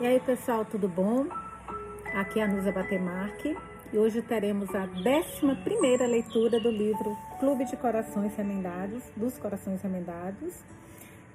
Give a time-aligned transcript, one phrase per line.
[0.00, 1.28] E aí pessoal, tudo bom?
[2.14, 3.56] Aqui é a Nusa Batemarque
[3.92, 10.64] e hoje teremos a 11 leitura do livro Clube de Corações Remendados, dos Corações Remendados,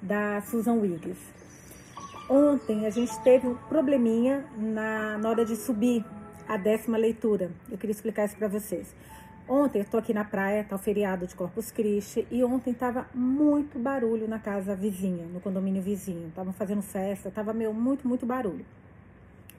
[0.02, 1.18] da Susan Wiggs.
[2.28, 6.04] Ontem a gente teve um probleminha na, na hora de subir
[6.46, 7.50] a décima leitura.
[7.70, 8.94] Eu queria explicar isso para vocês.
[9.52, 13.08] Ontem eu tô aqui na praia, tá o feriado de Corpus Christi, e ontem tava
[13.12, 16.28] muito barulho na casa vizinha, no condomínio vizinho.
[16.28, 18.64] Estavam fazendo festa, tava meu muito, muito barulho.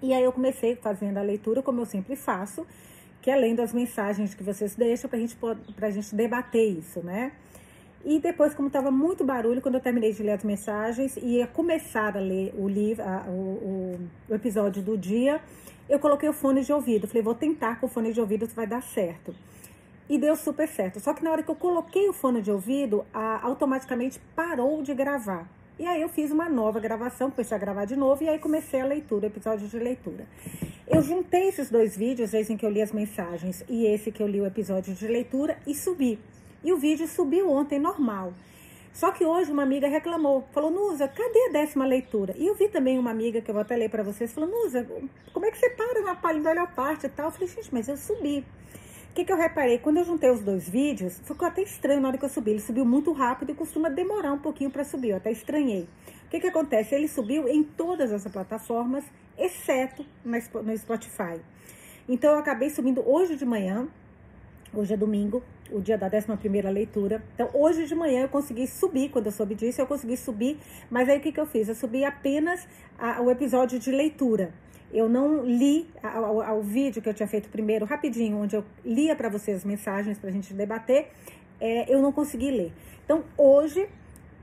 [0.02, 2.66] E aí eu comecei fazendo a leitura, como eu sempre faço,
[3.22, 5.38] que é lendo as mensagens que vocês deixam pra gente,
[5.76, 7.34] pra gente debater isso, né?
[8.06, 11.48] E depois, como estava muito barulho, quando eu terminei de ler as mensagens e ia
[11.48, 15.42] começar a ler o livro, a, o, o, episódio do dia,
[15.90, 17.10] eu coloquei o fone de ouvido.
[17.10, 19.36] Falei, vou tentar com o fone de ouvido se vai dar certo
[20.12, 21.00] e deu super certo.
[21.00, 24.94] Só que na hora que eu coloquei o fone de ouvido, a, automaticamente parou de
[24.94, 25.48] gravar.
[25.80, 28.82] E aí eu fiz uma nova gravação, comecei a gravar de novo e aí comecei
[28.82, 30.28] a leitura, episódio de leitura.
[30.86, 34.22] Eu juntei esses dois vídeos, esse em que eu li as mensagens e esse que
[34.22, 36.20] eu li o episódio de leitura e subi.
[36.62, 38.34] E o vídeo subiu ontem normal.
[38.92, 42.36] Só que hoje uma amiga reclamou, falou, Nusa, cadê a décima leitura?
[42.38, 44.86] E eu vi também uma amiga, que eu vou até ler para vocês, falou, Nusa,
[45.32, 47.28] como é que você para na melhor parte e tal?
[47.28, 48.44] Eu falei, gente, mas eu subi.
[49.12, 49.78] O que, que eu reparei?
[49.78, 52.52] Quando eu juntei os dois vídeos, ficou até estranho na hora que eu subi.
[52.52, 55.10] Ele subiu muito rápido e costuma demorar um pouquinho para subir.
[55.10, 55.86] Eu até estranhei.
[56.28, 56.96] O que, que acontece?
[56.96, 59.04] Ele subiu em todas as plataformas,
[59.38, 61.42] exceto no Spotify.
[62.08, 63.86] Então, eu acabei subindo hoje de manhã.
[64.74, 67.22] Hoje é domingo, o dia da 11 leitura.
[67.36, 70.58] Então, hoje de manhã eu consegui subir, quando eu soube disso, eu consegui subir.
[70.90, 71.68] Mas aí o que, que eu fiz?
[71.68, 72.66] Eu subi apenas
[72.98, 74.54] a, o episódio de leitura
[74.94, 79.30] eu não li ao, vídeo que eu tinha feito primeiro, rapidinho, onde eu lia para
[79.30, 81.10] vocês as mensagens para a gente debater,
[81.60, 82.74] é, eu não consegui ler.
[83.06, 83.88] Então, hoje,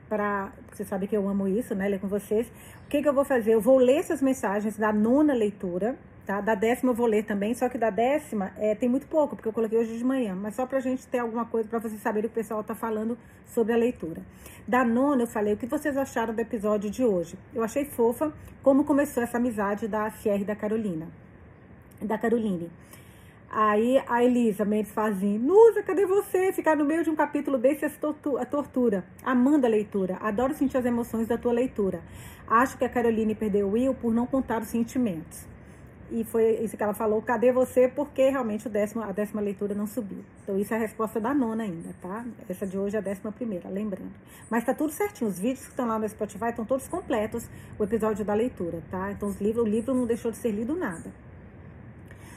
[0.09, 2.47] para você sabe que eu amo isso, né, ler com vocês,
[2.87, 3.53] o que, que eu vou fazer?
[3.53, 5.97] Eu vou ler essas mensagens da nona leitura,
[6.29, 6.43] Tá?
[6.43, 9.49] Da décima eu vou ler também, só que da décima é, tem muito pouco, porque
[9.49, 12.27] eu coloquei hoje de manhã, mas só pra gente ter alguma coisa, para vocês saberem
[12.27, 13.17] o que o pessoal tá falando
[13.47, 14.21] sobre a leitura.
[14.67, 17.39] Da nona eu falei, o que vocês acharam do episódio de hoje?
[17.55, 18.31] Eu achei fofa
[18.63, 21.09] como começou essa amizade da Sierra e da Carolina,
[22.03, 22.71] da Caroline.
[23.51, 26.53] Aí a Elisa Mendes fazia, Nusa, cadê você?
[26.53, 27.91] Ficar no meio de um capítulo desse é
[28.39, 29.03] a tortura.
[29.25, 32.03] Amanda a leitura, adoro sentir as emoções da tua leitura.
[32.47, 35.49] Acho que a Caroline perdeu o Will por não contar os sentimentos.
[36.11, 37.87] E foi isso que ela falou, cadê você?
[37.87, 40.25] Porque realmente o décimo, a décima leitura não subiu.
[40.43, 42.25] Então, isso é a resposta da nona ainda, tá?
[42.49, 44.13] Essa de hoje é a décima primeira, lembrando.
[44.49, 45.29] Mas tá tudo certinho.
[45.29, 47.47] Os vídeos que estão lá no Spotify estão todos completos,
[47.79, 49.13] o episódio da leitura, tá?
[49.13, 51.13] Então, os livros, o livro não deixou de ser lido nada.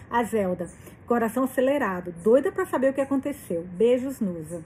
[0.09, 0.69] A Zelda,
[1.07, 3.63] coração acelerado, doida para saber o que aconteceu.
[3.77, 4.61] Beijos, Nusa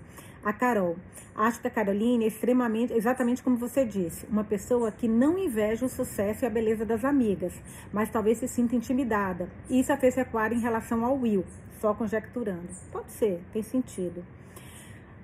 [0.45, 0.95] a Carol.
[1.35, 5.85] Acho que a Caroline é extremamente, exatamente como você disse, uma pessoa que não inveja
[5.85, 7.51] o sucesso e a beleza das amigas,
[7.91, 9.49] mas talvez se sinta intimidada.
[9.67, 11.43] Isso a fez recuar em relação ao Will,
[11.81, 12.69] só conjecturando.
[12.91, 14.23] Pode ser, tem sentido.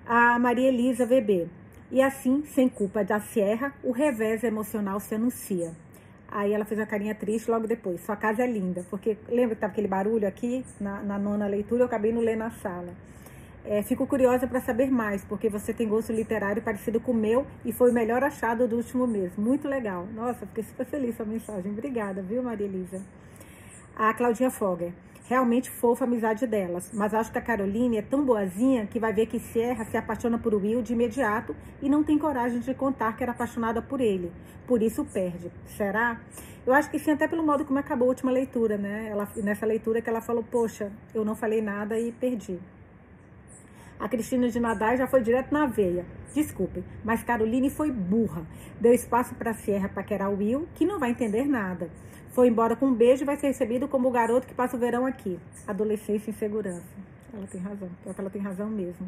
[0.06, 1.48] A Maria Elisa VB.
[1.92, 5.72] E assim, sem culpa da Sierra, o revés emocional se anuncia.
[6.28, 8.02] Aí ela fez uma carinha triste logo depois.
[8.02, 8.86] Sua casa é linda.
[8.90, 11.82] Porque lembra que estava aquele barulho aqui na, na nona leitura?
[11.82, 12.94] Eu acabei não lendo na sala.
[13.64, 17.46] É, fico curiosa para saber mais, porque você tem gosto literário parecido com o meu
[17.64, 19.32] e foi o melhor achado do último mês.
[19.38, 20.08] Muito legal.
[20.16, 21.72] Nossa, fiquei super feliz com a mensagem.
[21.72, 23.02] Obrigada, viu, Maria Elisa?
[23.96, 24.92] A Claudinha Fogger.
[25.30, 29.14] Realmente fofa a amizade delas, mas acho que a Caroline é tão boazinha que vai
[29.14, 33.16] ver que Sierra se apaixona por Will de imediato e não tem coragem de contar
[33.16, 34.30] que era apaixonada por ele.
[34.68, 35.50] Por isso perde.
[35.78, 36.20] Será?
[36.66, 39.08] Eu acho que sim, até pelo modo como acabou a última leitura, né?
[39.10, 42.60] Ela, nessa leitura que ela falou, poxa, eu não falei nada e perdi.
[44.02, 46.04] A Cristina de Nadar já foi direto na veia.
[46.34, 48.42] Desculpe, mas Caroline foi burra.
[48.80, 51.88] Deu espaço para Sierra paquerar Will, que não vai entender nada.
[52.32, 54.80] Foi embora com um beijo e vai ser recebido como o garoto que passa o
[54.80, 55.40] verão aqui.
[55.68, 56.82] Adolescência e insegurança.
[57.32, 59.08] Ela tem razão, ela tem razão mesmo.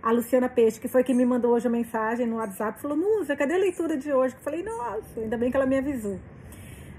[0.00, 3.34] A Luciana Peixe, que foi quem me mandou hoje a mensagem no WhatsApp, falou: Nusa,
[3.34, 4.36] cadê a leitura de hoje?
[4.36, 6.20] Eu falei: Nossa, ainda bem que ela me avisou.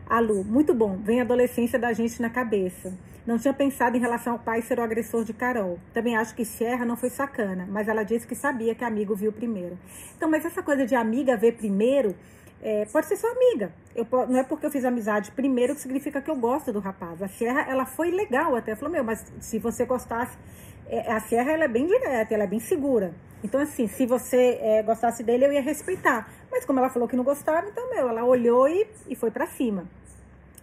[0.09, 2.93] A Lu, muito bom, vem a adolescência da gente na cabeça.
[3.25, 5.79] Não tinha pensado em relação ao pai ser o agressor de Carol.
[5.93, 9.31] Também acho que Sierra não foi sacana, mas ela disse que sabia que amigo viu
[9.31, 9.77] primeiro.
[10.15, 12.13] Então, mas essa coisa de amiga ver primeiro,
[12.61, 13.71] é, pode ser sua amiga.
[13.95, 17.21] Eu, não é porque eu fiz amizade primeiro que significa que eu gosto do rapaz.
[17.21, 18.75] A Sierra, ela foi legal até.
[18.75, 20.37] Falou, meu, mas se você gostasse...
[20.87, 23.13] É, a Sierra, ela é bem direta, ela é bem segura.
[23.43, 26.31] Então, assim, se você é, gostasse dele, eu ia respeitar.
[26.51, 29.45] Mas como ela falou que não gostava, então, meu, ela olhou e, e foi para
[29.47, 29.85] cima.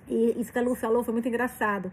[0.08, 1.92] E isso que a Lu falou foi muito engraçado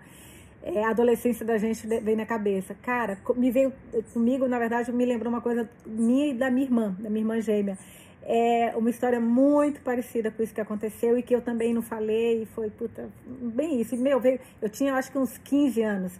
[0.64, 2.76] é, a adolescência da gente veio na cabeça.
[2.82, 3.72] Cara, me veio
[4.14, 7.40] comigo, na verdade, me lembrou uma coisa minha e da minha irmã, da minha irmã
[7.40, 7.78] gêmea.
[8.24, 12.44] É uma história muito parecida com isso que aconteceu e que eu também não falei.
[12.44, 13.96] E foi, puta, bem isso.
[13.96, 16.20] Meu, veio, eu tinha acho que uns 15 anos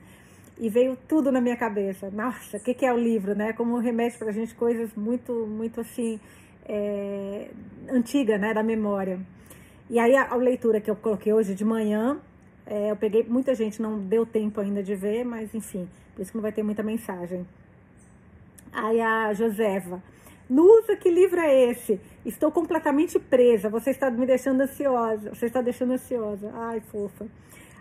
[0.60, 2.10] e veio tudo na minha cabeça.
[2.12, 3.54] Nossa, o que, que, é o livro, né?
[3.54, 6.20] Como remete para a gente coisas muito, muito assim,
[6.66, 7.50] é,
[7.90, 9.20] antiga, né, da memória.
[9.90, 12.20] E aí a, a, leitura que eu coloquei hoje de manhã,
[12.66, 16.32] é, eu peguei, muita gente não deu tempo ainda de ver, mas enfim, por isso
[16.32, 17.46] que não vai ter muita mensagem.
[18.74, 20.02] Aí a Josefa,
[20.50, 22.00] Nusa, que livro é esse?
[22.26, 26.52] Estou completamente presa, você está me deixando ansiosa, você está deixando ansiosa.
[26.54, 27.28] Ai, fofa.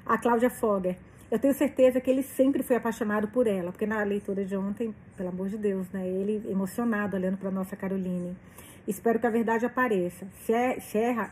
[0.05, 0.97] A Cláudia Fogger,
[1.31, 4.95] eu tenho certeza que ele sempre foi apaixonado por ela, porque na leitura de ontem,
[5.17, 6.07] pelo amor de Deus, né?
[6.07, 8.37] Ele emocionado olhando para nossa Caroline.
[8.87, 10.29] Espero que a verdade apareça.
[10.45, 10.79] Se é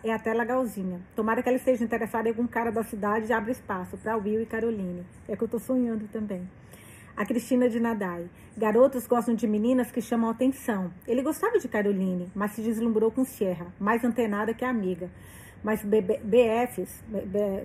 [0.03, 1.01] é até legalzinha.
[1.15, 4.43] Tomara que ela esteja interessada em algum cara da cidade e abra espaço para Will
[4.43, 5.07] e Caroline.
[5.29, 6.49] É que eu tô sonhando também.
[7.17, 8.29] A Cristina de Nadai.
[8.57, 10.91] Garotos gostam de meninas que chamam atenção.
[11.07, 15.09] Ele gostava de Caroline, mas se deslumbrou com Sierra, mais antenada que amiga.
[15.65, 17.03] Mas BFs,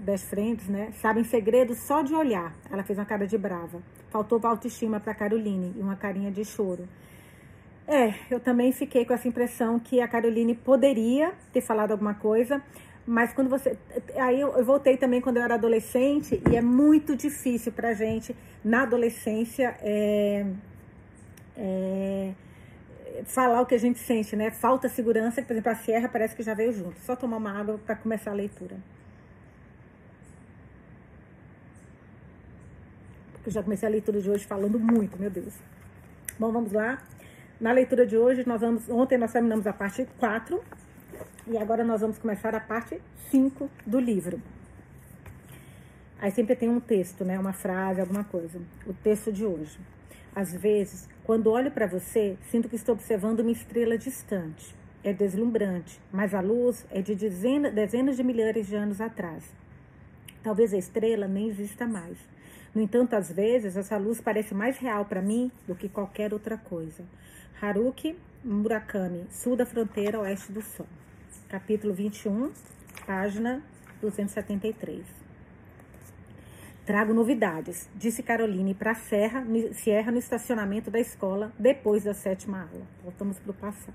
[0.01, 2.55] best friends, né, sabem segredos só de olhar.
[2.71, 3.83] Ela fez uma cara de brava.
[4.09, 6.87] Faltou autoestima para Caroline e uma carinha de choro.
[7.85, 12.63] É, eu também fiquei com essa impressão que a Caroline poderia ter falado alguma coisa,
[13.05, 13.75] mas quando você.
[14.15, 18.83] Aí eu voltei também quando eu era adolescente, e é muito difícil pra gente, na
[18.83, 20.45] adolescência, é,
[21.57, 22.31] é,
[23.25, 24.51] falar o que a gente sente, né?
[24.51, 26.99] Falta segurança, por exemplo, a Sierra parece que já veio junto.
[27.01, 28.77] Só tomar uma água para começar a leitura.
[33.33, 35.53] Porque eu já comecei a leitura de hoje falando muito, meu Deus.
[36.37, 37.01] Bom, vamos lá.
[37.59, 38.89] Na leitura de hoje, nós vamos.
[38.89, 40.61] Ontem nós terminamos a parte 4
[41.47, 43.01] e agora nós vamos começar a parte
[43.31, 44.41] 5 do livro.
[46.21, 47.39] Aí sempre tem um texto, né?
[47.39, 48.59] Uma frase, alguma coisa.
[48.85, 49.79] O texto de hoje.
[50.35, 54.75] Às vezes, quando olho para você, sinto que estou observando uma estrela distante.
[55.03, 59.43] É deslumbrante, mas a luz é de dezenas, dezenas de milhares de anos atrás.
[60.43, 62.17] Talvez a estrela nem exista mais.
[62.73, 66.57] No entanto, às vezes, essa luz parece mais real para mim do que qualquer outra
[66.57, 67.03] coisa.
[67.61, 70.87] Haruki Murakami, Sul da Fronteira Oeste do Sol.
[71.49, 72.51] Capítulo 21,
[73.05, 73.61] página
[74.01, 75.18] 273.
[76.89, 82.83] Trago novidades, disse Caroline para Serra, Sierra no estacionamento da escola depois da sétima aula.
[83.03, 83.93] Voltamos para o passado.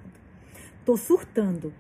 [0.85, 1.75] Tô surtando.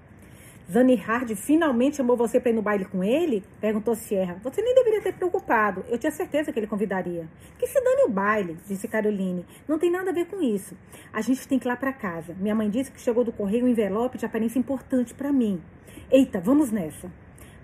[0.68, 3.44] Zani Hard finalmente chamou você para ir no baile com ele?
[3.60, 4.40] Perguntou Sierra.
[4.42, 5.84] Você nem deveria ter preocupado.
[5.88, 7.28] Eu tinha certeza que ele convidaria.
[7.60, 9.46] Que se dane o baile, disse Caroline.
[9.68, 10.76] Não tem nada a ver com isso.
[11.12, 12.34] A gente tem que ir lá para casa.
[12.40, 15.62] Minha mãe disse que chegou do correio um envelope de aparência importante para mim.
[16.10, 17.08] Eita, vamos nessa.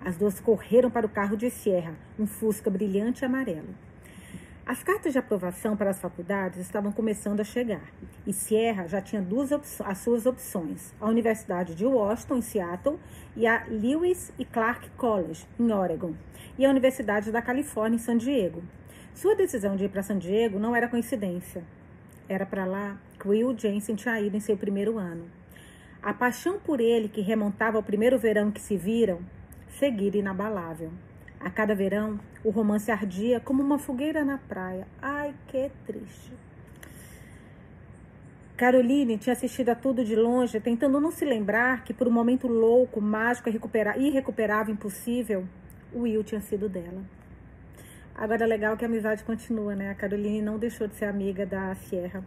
[0.05, 3.75] As duas correram para o carro de Sierra, um Fusca brilhante e amarelo.
[4.65, 7.83] As cartas de aprovação para as faculdades estavam começando a chegar
[8.27, 12.99] e Sierra já tinha duas as suas opções: a Universidade de Washington, em Seattle,
[13.37, 16.15] e a Lewis e Clark College, em Oregon,
[16.59, 18.63] e a Universidade da Califórnia, em San Diego.
[19.15, 21.65] Sua decisão de ir para San Diego não era coincidência.
[22.29, 25.25] Era para lá que Will Jensen tinha ido em seu primeiro ano.
[26.01, 29.21] A paixão por ele, que remontava ao primeiro verão que se viram,
[29.81, 30.93] seguira inabalável.
[31.41, 34.87] A cada verão, o romance ardia como uma fogueira na praia.
[35.01, 36.31] Ai, que triste.
[38.59, 42.47] Caroline tinha assistido a tudo de longe, tentando não se lembrar que, por um momento
[42.47, 45.47] louco, mágico, irrecuperável, impossível,
[45.95, 47.03] o Will tinha sido dela.
[48.15, 49.89] Agora, legal que a amizade continua, né?
[49.89, 52.23] A Caroline não deixou de ser amiga da Sierra.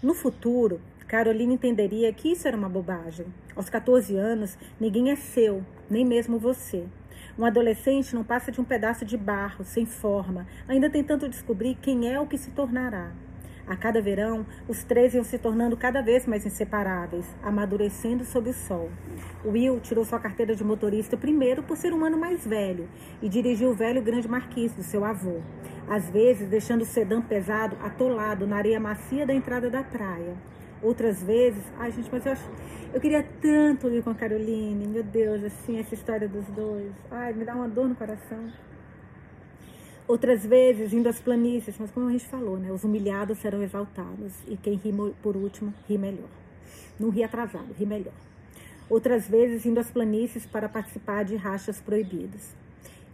[0.00, 3.26] No futuro, Caroline entenderia que isso era uma bobagem.
[3.56, 6.84] Aos 14 anos, ninguém é seu, nem mesmo você.
[7.38, 12.12] Um adolescente não passa de um pedaço de barro, sem forma, ainda tentando descobrir quem
[12.12, 13.12] é o que se tornará.
[13.68, 18.54] A cada verão, os três iam se tornando cada vez mais inseparáveis, amadurecendo sob o
[18.54, 18.90] sol.
[19.44, 22.88] Will tirou sua carteira de motorista primeiro por ser um ano mais velho
[23.20, 25.42] e dirigiu o velho grande marquês do seu avô,
[25.86, 30.34] às vezes deixando o sedã pesado atolado na areia macia da entrada da praia.
[30.82, 32.44] Outras vezes, ai gente, mas eu acho
[32.92, 36.90] eu queria tanto ir com a Caroline, meu Deus, assim, essa história dos dois.
[37.10, 38.50] Ai, me dá uma dor no coração.
[40.06, 42.72] Outras vezes, indo às planícies, mas como a gente falou, né?
[42.72, 44.90] Os humilhados serão exaltados e quem ri
[45.22, 46.30] por último, ri melhor.
[46.98, 48.14] Não ri atrasado, ri melhor.
[48.88, 52.56] Outras vezes, indo às planícies para participar de rachas proibidas.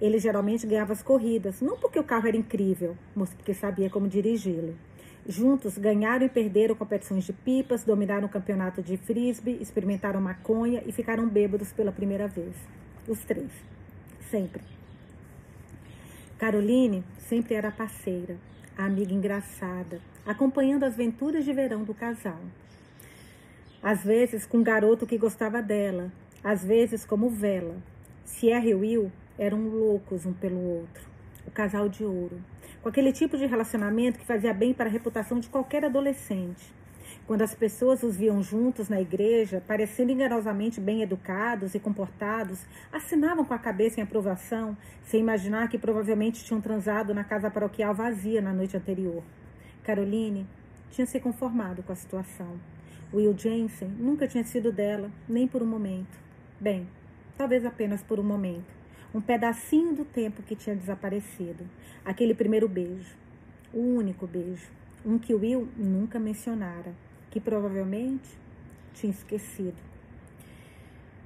[0.01, 4.07] Ele geralmente ganhava as corridas, não porque o carro era incrível, mas porque sabia como
[4.07, 4.77] dirigi-lo.
[5.27, 10.93] Juntos ganharam e perderam competições de pipas, dominaram o campeonato de frisbee, experimentaram maconha e
[10.93, 12.55] ficaram bêbados pela primeira vez.
[13.09, 13.51] Os três.
[14.31, 14.63] Sempre.
[16.39, 18.37] Caroline sempre era parceira,
[18.77, 22.41] a amiga engraçada, acompanhando as aventuras de verão do casal.
[23.83, 26.13] Às vezes com um garoto que gostava dela,
[26.43, 27.77] às vezes como vela.
[28.27, 31.03] Sierra e Will eram loucos um pelo outro,
[31.47, 32.41] o casal de ouro,
[32.85, 36.71] com aquele tipo de relacionamento que fazia bem para a reputação de qualquer adolescente.
[37.27, 43.43] Quando as pessoas os viam juntos na igreja, parecendo enganosamente bem educados e comportados, assinavam
[43.43, 48.43] com a cabeça em aprovação, sem imaginar que provavelmente tinham transado na casa paroquial vazia
[48.43, 49.23] na noite anterior.
[49.83, 50.47] Caroline
[50.91, 52.61] tinha se conformado com a situação.
[53.15, 56.19] Will Jensen nunca tinha sido dela, nem por um momento.
[56.61, 56.87] Bem,
[57.35, 58.74] talvez apenas por um momento.
[59.15, 61.65] Um pedacinho do tempo que tinha desaparecido.
[62.05, 63.17] Aquele primeiro beijo.
[63.73, 64.69] O único beijo.
[65.07, 66.93] Um que Will nunca mencionara
[67.31, 68.29] que provavelmente
[68.93, 69.77] tinha esquecido.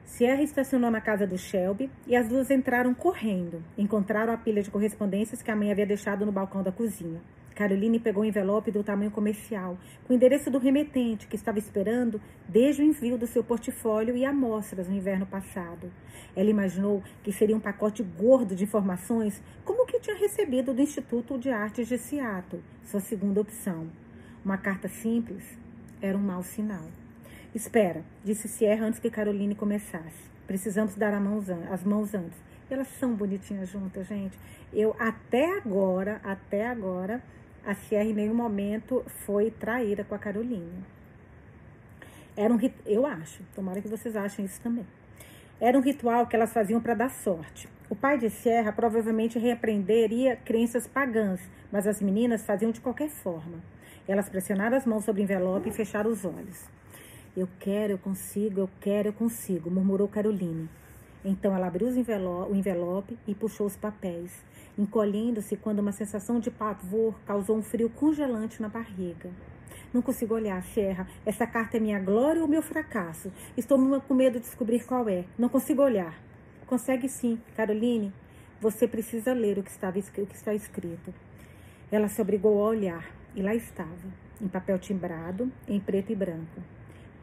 [0.05, 3.63] Sierra estacionou na casa do Shelby e as duas entraram correndo.
[3.77, 7.23] Encontraram a pilha de correspondências que a mãe havia deixado no balcão da cozinha.
[7.59, 11.59] Caroline pegou o um envelope do tamanho comercial, com o endereço do remetente, que estava
[11.59, 15.91] esperando desde o envio do seu portfólio e amostras no inverno passado.
[16.37, 20.81] Ela imaginou que seria um pacote gordo de informações, como o que tinha recebido do
[20.81, 23.89] Instituto de Artes de Seattle, sua segunda opção.
[24.45, 25.59] Uma carta simples,
[26.01, 26.87] era um mau sinal.
[27.53, 30.31] Espera, disse Sierra antes que Caroline começasse.
[30.47, 32.39] Precisamos dar as mãos antes.
[32.71, 34.39] Elas são bonitinhas juntas, gente.
[34.73, 37.21] Eu até agora, até agora,
[37.69, 40.83] a Sierra em nenhum momento foi traída com a Caroline.
[42.35, 44.87] Era um eu acho, tomara que vocês achem isso também.
[45.61, 47.69] Era um ritual que elas faziam para dar sorte.
[47.91, 53.63] O pai de Sierra provavelmente repreenderia crenças pagãs, mas as meninas faziam de qualquer forma.
[54.09, 56.65] Elas pressionaram as mãos sobre o envelope e fecharam os olhos.
[57.37, 60.71] Eu quero, eu consigo, eu quero, eu consigo, murmurou Caroline.
[61.23, 64.33] Então ela abriu o envelope e puxou os papéis,
[64.79, 69.29] encolhendo-se quando uma sensação de pavor causou um frio congelante na barriga.
[69.93, 71.09] Não consigo olhar, Sierra.
[71.27, 73.33] Essa carta é minha glória ou meu fracasso?
[73.57, 75.25] Estou com medo de descobrir qual é.
[75.37, 76.17] Não consigo olhar.
[76.67, 78.13] Consegue sim, Caroline.
[78.61, 81.13] Você precisa ler o que, estava, o que está escrito.
[81.91, 83.11] Ela se obrigou a olhar.
[83.35, 84.09] E lá estava,
[84.41, 86.63] em papel timbrado, em preto e branco.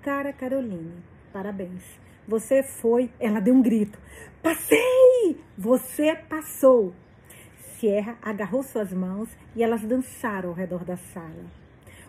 [0.02, 1.84] Cara Caroline, parabéns.
[2.28, 3.12] Você foi.
[3.20, 4.00] Ela deu um grito.
[4.42, 5.38] Passei!
[5.58, 6.94] Você passou!
[7.80, 11.44] Sierra agarrou suas mãos e elas dançaram ao redor da sala.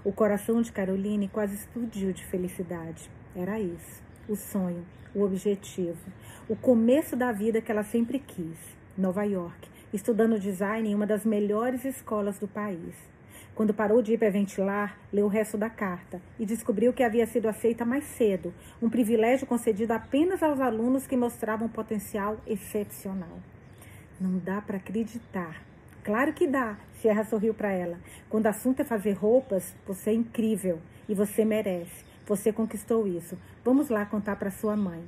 [0.04, 3.10] O coração de Caroline quase explodiu de felicidade.
[3.34, 6.12] Era isso, o sonho, o objetivo,
[6.48, 8.58] o começo da vida que ela sempre quis.
[8.96, 12.94] Nova York, estudando design em uma das melhores escolas do país.
[13.54, 17.84] Quando parou de hiperventilar, leu o resto da carta e descobriu que havia sido aceita
[17.84, 23.40] mais cedo, um privilégio concedido apenas aos alunos que mostravam potencial excepcional.
[24.20, 25.62] Não dá para acreditar.
[26.02, 27.98] Claro que dá, Sierra sorriu para ela.
[28.30, 32.04] Quando o assunto é fazer roupas, você é incrível e você merece.
[32.26, 33.36] Você conquistou isso.
[33.64, 35.04] Vamos lá contar para sua mãe.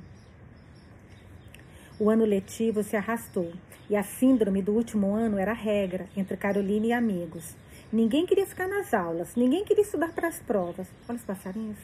[1.99, 3.51] O ano letivo se arrastou
[3.89, 7.55] e a síndrome do último ano era regra entre Carolina e amigos.
[7.91, 10.87] Ninguém queria ficar nas aulas, ninguém queria estudar para as provas.
[11.07, 11.79] Olha os passarinhos.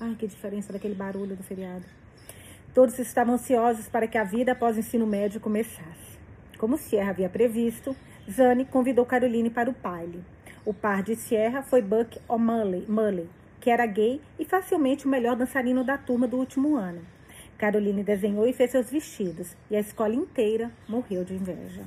[0.00, 1.84] Ai, que diferença daquele barulho do feriado.
[2.74, 6.18] Todos estavam ansiosos para que a vida após o ensino médio começasse.
[6.58, 7.94] Como Sierra havia previsto,
[8.28, 10.24] Zane convidou Caroline para o baile.
[10.66, 13.28] O par de Sierra foi Buck O'Malley,
[13.60, 17.00] que era gay e facilmente o melhor dançarino da turma do último ano.
[17.56, 21.84] Caroline desenhou e fez seus vestidos, e a escola inteira morreu de inveja.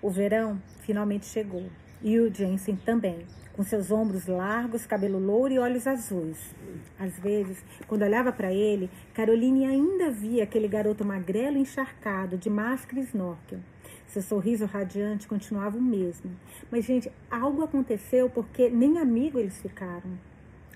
[0.00, 1.64] O verão finalmente chegou.
[2.00, 6.54] E o Jensen também, com seus ombros largos, cabelo louro e olhos azuis.
[6.98, 13.00] Às vezes, quando olhava para ele, Caroline ainda via aquele garoto magrelo encharcado, de máscara
[13.00, 13.60] e snorkel.
[14.08, 16.30] Seu sorriso radiante continuava o mesmo.
[16.70, 20.18] Mas, gente, algo aconteceu porque nem amigo eles ficaram.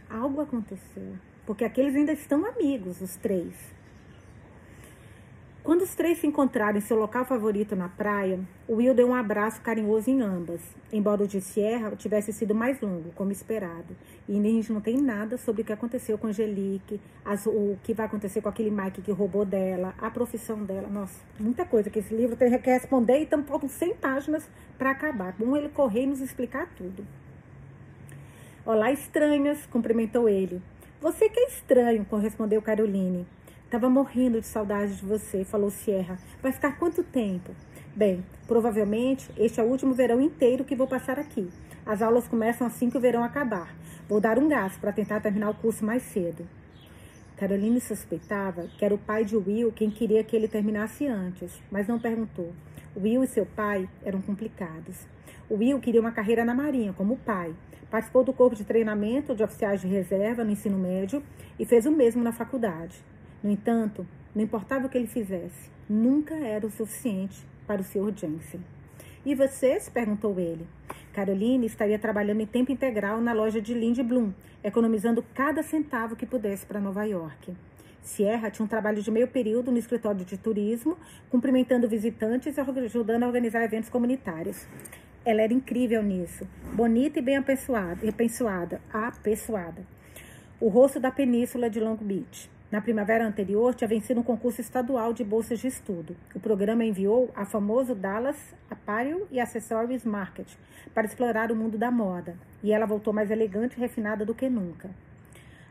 [0.08, 1.16] Algo aconteceu.
[1.46, 3.54] Porque aqueles ainda estão amigos, os três.
[5.68, 9.60] Quando os três se encontraram em seu local favorito na praia, Will deu um abraço
[9.60, 13.94] carinhoso em ambas, embora o de Sierra tivesse sido mais longo, como esperado.
[14.26, 17.92] E a gente não tem nada sobre o que aconteceu com Angelique, as, o que
[17.92, 20.88] vai acontecer com aquele Mike que roubou dela, a profissão dela.
[20.88, 25.34] Nossa, muita coisa que esse livro tem que responder e faltam 100 páginas para acabar.
[25.38, 27.06] Bom ele correr e nos explicar tudo.
[28.64, 30.62] Olá, estranhas, cumprimentou ele.
[30.98, 33.26] Você que é estranho, correspondeu Caroline.
[33.70, 36.18] Tava morrendo de saudade de você, falou Sierra.
[36.42, 37.52] Vai ficar quanto tempo?
[37.94, 41.50] Bem, provavelmente este é o último verão inteiro que vou passar aqui.
[41.84, 43.74] As aulas começam assim que o verão acabar.
[44.08, 46.48] Vou dar um gás para tentar terminar o curso mais cedo.
[47.36, 51.86] Caroline suspeitava que era o pai de Will quem queria que ele terminasse antes, mas
[51.86, 52.54] não perguntou.
[52.96, 55.06] Will e seu pai eram complicados.
[55.50, 57.54] Will queria uma carreira na Marinha, como o pai,
[57.90, 61.22] Participou do corpo de treinamento de oficiais de reserva no ensino médio
[61.58, 63.02] e fez o mesmo na faculdade.
[63.42, 68.12] No entanto, não importava o que ele fizesse, nunca era o suficiente para o Sr.
[68.14, 68.60] Jensen.
[69.24, 69.78] E você?
[69.92, 70.66] perguntou ele.
[71.12, 76.26] Caroline estaria trabalhando em tempo integral na loja de Lindy Bloom, economizando cada centavo que
[76.26, 77.54] pudesse para Nova York.
[78.00, 80.96] Sierra tinha um trabalho de meio período no escritório de turismo,
[81.30, 84.66] cumprimentando visitantes e ajudando a organizar eventos comunitários.
[85.24, 89.86] Ela era incrível nisso, bonita e bem apessoada, apessoada, apessoada.
[90.60, 92.48] O rosto da península de Long Beach.
[92.70, 96.14] Na primavera anterior, tinha vencido um concurso estadual de bolsas de estudo.
[96.34, 98.36] O programa enviou a famoso Dallas
[98.70, 100.46] Apparel e Accessories Market
[100.94, 104.50] para explorar o mundo da moda, e ela voltou mais elegante e refinada do que
[104.50, 104.90] nunca.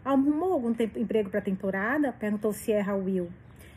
[0.04, 2.12] Arrumou algum emprego para a temporada?
[2.14, 3.30] perguntou Sierra Will.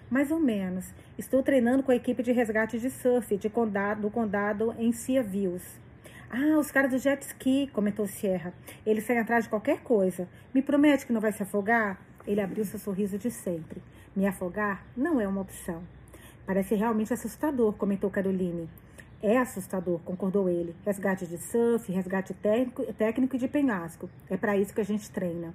[0.09, 0.95] Mais ou menos.
[1.19, 5.23] Estou treinando com a equipe de resgate de surf de condado, do condado em Sea
[5.23, 5.79] Views.
[6.31, 8.55] Ah, os caras do jet ski, comentou Sierra.
[8.87, 10.27] Eles saem atrás de qualquer coisa.
[10.55, 12.01] Me promete que não vai se afogar?
[12.31, 13.83] Ele abriu seu sorriso de sempre.
[14.15, 15.83] Me afogar não é uma opção.
[16.47, 18.71] Parece realmente assustador, comentou Caroline.
[19.21, 20.73] É assustador, concordou ele.
[20.87, 24.09] Resgate de surf, resgate técnico, técnico e de penhasco.
[24.31, 25.53] É para isso que a gente treina.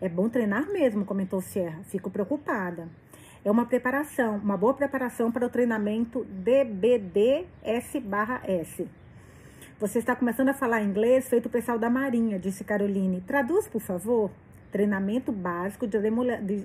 [0.00, 1.84] É bom treinar mesmo, comentou Sierra.
[1.84, 2.88] Fico preocupada.
[3.44, 7.46] É uma preparação, uma boa preparação para o treinamento DBDS/S.
[9.78, 13.20] Você está começando a falar inglês feito o pessoal da Marinha, disse Caroline.
[13.20, 14.32] Traduz, por favor.
[14.70, 15.98] Treinamento básico de,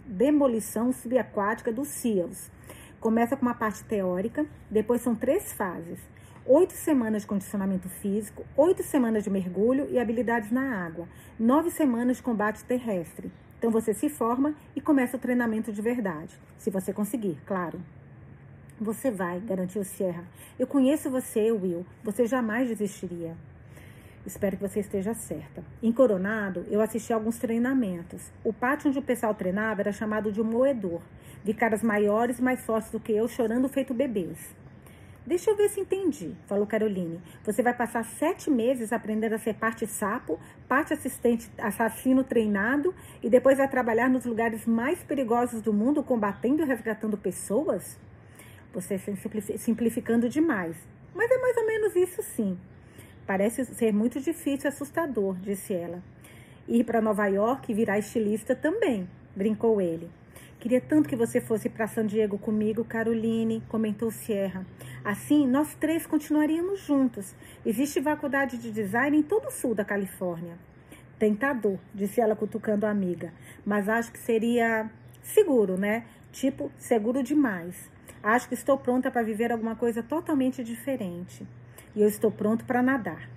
[0.06, 2.52] demolição subaquática dos SEALs.
[3.00, 6.00] Começa com uma parte teórica, depois são três fases.
[6.46, 11.08] Oito semanas de condicionamento físico, oito semanas de mergulho e habilidades na água,
[11.40, 13.32] nove semanas de combate terrestre.
[13.58, 17.80] Então você se forma e começa o treinamento de verdade, se você conseguir, claro.
[18.80, 20.26] Você vai, garantiu Sierra.
[20.60, 21.86] Eu conheço você, Will.
[22.04, 23.38] Você jamais desistiria.
[24.26, 25.64] Espero que você esteja certa.
[25.82, 28.32] Em Coronado, eu assisti a alguns treinamentos.
[28.44, 31.02] O pátio onde o pessoal treinava era chamado de moedor.
[31.44, 34.56] Vi caras maiores e mais fortes do que eu chorando feito bebês.
[35.26, 37.22] Deixa eu ver se entendi, falou Caroline.
[37.46, 43.30] Você vai passar sete meses aprendendo a ser parte sapo, parte assistente assassino treinado e
[43.30, 47.98] depois vai trabalhar nos lugares mais perigosos do mundo combatendo e resgatando pessoas?
[48.74, 49.14] Você está
[49.58, 50.76] simplificando demais.
[51.14, 52.58] Mas é mais ou menos isso sim.
[53.26, 56.04] Parece ser muito difícil e assustador, disse ela.
[56.68, 60.10] Ir para Nova York e virar estilista também, brincou ele.
[60.60, 64.66] Queria tanto que você fosse para San Diego comigo, Caroline, comentou Sierra.
[65.04, 67.34] Assim, nós três continuaríamos juntos.
[67.66, 70.58] Existe faculdade de design em todo o sul da Califórnia.
[71.18, 73.34] Tentador, disse ela cutucando a amiga.
[73.66, 74.90] Mas acho que seria
[75.22, 76.06] seguro, né?
[76.32, 77.90] Tipo, seguro demais.
[78.22, 81.46] Acho que estou pronta para viver alguma coisa totalmente diferente
[81.96, 83.30] e eu estou pronto para nadar.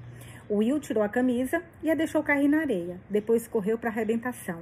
[0.48, 3.00] O Will tirou a camisa e a deixou cair na areia.
[3.10, 4.60] Depois correu para a arrebentação.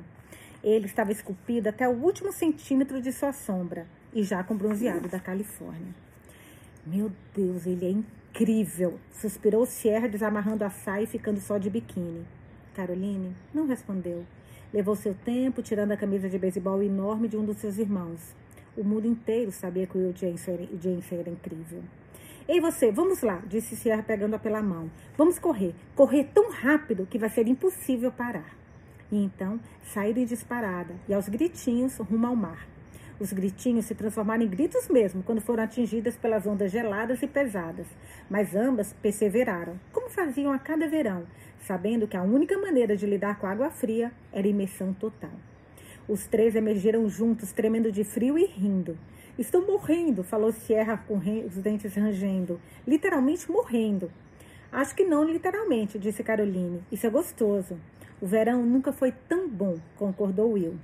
[0.63, 5.21] Ele estava esculpido até o último centímetro de sua sombra e já com bronzeado da
[5.21, 5.95] Califórnia.
[6.87, 8.99] Meu Deus, ele é incrível!
[9.13, 12.27] Suspirou Sierra, desamarrando a saia e ficando só de biquíni.
[12.75, 14.25] Caroline não respondeu.
[14.73, 18.35] Levou seu tempo, tirando a camisa de beisebol enorme de um dos seus irmãos.
[18.77, 21.83] O mundo inteiro sabia que o Will Jensen era incrível.
[22.47, 24.91] Ei, você, vamos lá, disse Sierra pegando-a pela mão.
[25.17, 25.75] Vamos correr.
[25.95, 28.55] Correr tão rápido que vai ser impossível parar.
[29.11, 32.69] E então saíram em disparada e aos gritinhos rumo ao mar.
[33.19, 37.87] Os gritinhos se transformaram em gritos mesmo quando foram atingidas pelas ondas geladas e pesadas,
[38.29, 41.25] mas ambas perseveraram, como faziam a cada verão,
[41.61, 45.33] sabendo que a única maneira de lidar com a água fria era imersão total.
[46.07, 48.99] Os três emergiram juntos, tremendo de frio e rindo.
[49.39, 52.61] Estou morrendo, falou Sierra com os dentes rangendo.
[52.87, 54.11] Literalmente morrendo.
[54.71, 56.83] Acho que não literalmente, disse Caroline.
[56.93, 57.79] Isso é gostoso.
[58.21, 60.77] O verão nunca foi tão bom, concordou Will.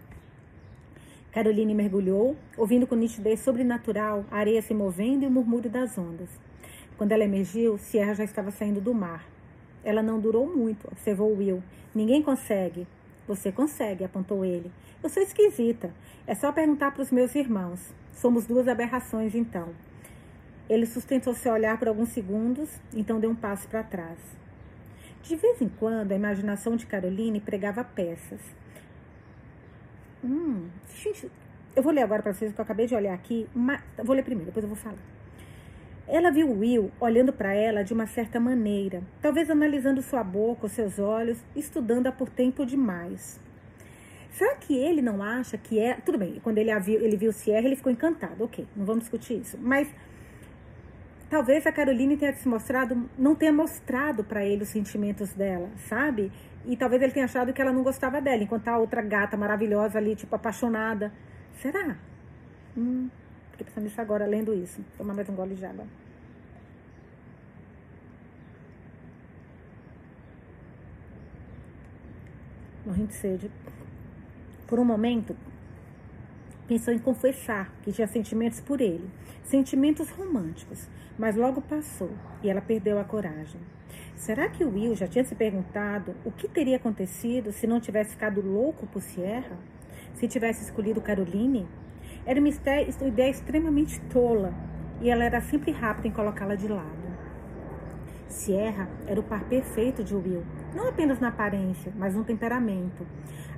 [1.33, 6.28] Caroline mergulhou, ouvindo com nitidez sobrenatural a areia se movendo e o murmúrio das ondas.
[6.96, 9.24] Quando ela emergiu, Sierra já estava saindo do mar.
[9.85, 11.62] Ela não durou muito, observou Will.
[11.94, 12.87] Ninguém consegue.
[13.28, 14.72] Você consegue, apontou ele.
[15.03, 15.91] Eu sou esquisita.
[16.27, 17.81] É só perguntar para os meus irmãos.
[18.13, 19.71] Somos duas aberrações, então.
[20.69, 24.19] Ele sustentou seu olhar por alguns segundos, então deu um passo para trás.
[25.23, 28.41] De vez em quando, a imaginação de Caroline pregava peças.
[30.23, 31.31] Hum, gente,
[31.75, 33.49] eu vou ler agora para vocês, porque eu acabei de olhar aqui.
[33.55, 34.99] Mas, vou ler primeiro, depois eu vou falar.
[36.07, 40.99] Ela viu Will olhando para ela de uma certa maneira, talvez analisando sua boca, seus
[40.99, 43.41] olhos, estudando-a por tempo demais.
[44.33, 45.95] Será que ele não acha que é.
[45.95, 48.45] Tudo bem, quando ele, viu, ele viu Sierra, ele ficou encantado.
[48.45, 49.59] Ok, não vamos discutir isso.
[49.61, 49.88] Mas
[51.29, 56.33] talvez a Caroline tenha se mostrado, não tenha mostrado para ele os sentimentos dela, sabe?
[56.64, 59.99] e talvez ele tenha achado que ela não gostava dela, enquanto a outra gata maravilhosa
[59.99, 61.12] ali, tipo, apaixonada.
[61.61, 61.97] Será?
[62.77, 63.09] Hum,
[63.53, 64.81] fiquei pensando nisso agora, lendo isso.
[64.81, 65.87] Vou tomar mais um gole de água.
[72.85, 73.51] Morrendo de sede.
[74.70, 75.35] Por um momento,
[76.68, 79.11] pensou em confessar que tinha sentimentos por ele,
[79.42, 83.61] sentimentos românticos, mas logo passou e ela perdeu a coragem.
[84.14, 88.11] Será que o Will já tinha se perguntado o que teria acontecido se não tivesse
[88.11, 89.59] ficado louco por Sierra?
[90.14, 91.66] Se tivesse escolhido Caroline?
[92.24, 94.54] Era uma ideia extremamente tola
[95.00, 97.11] e ela era sempre rápida em colocá-la de lado.
[98.28, 100.44] Sierra era o par perfeito de Will,
[100.76, 103.04] não apenas na aparência, mas no temperamento.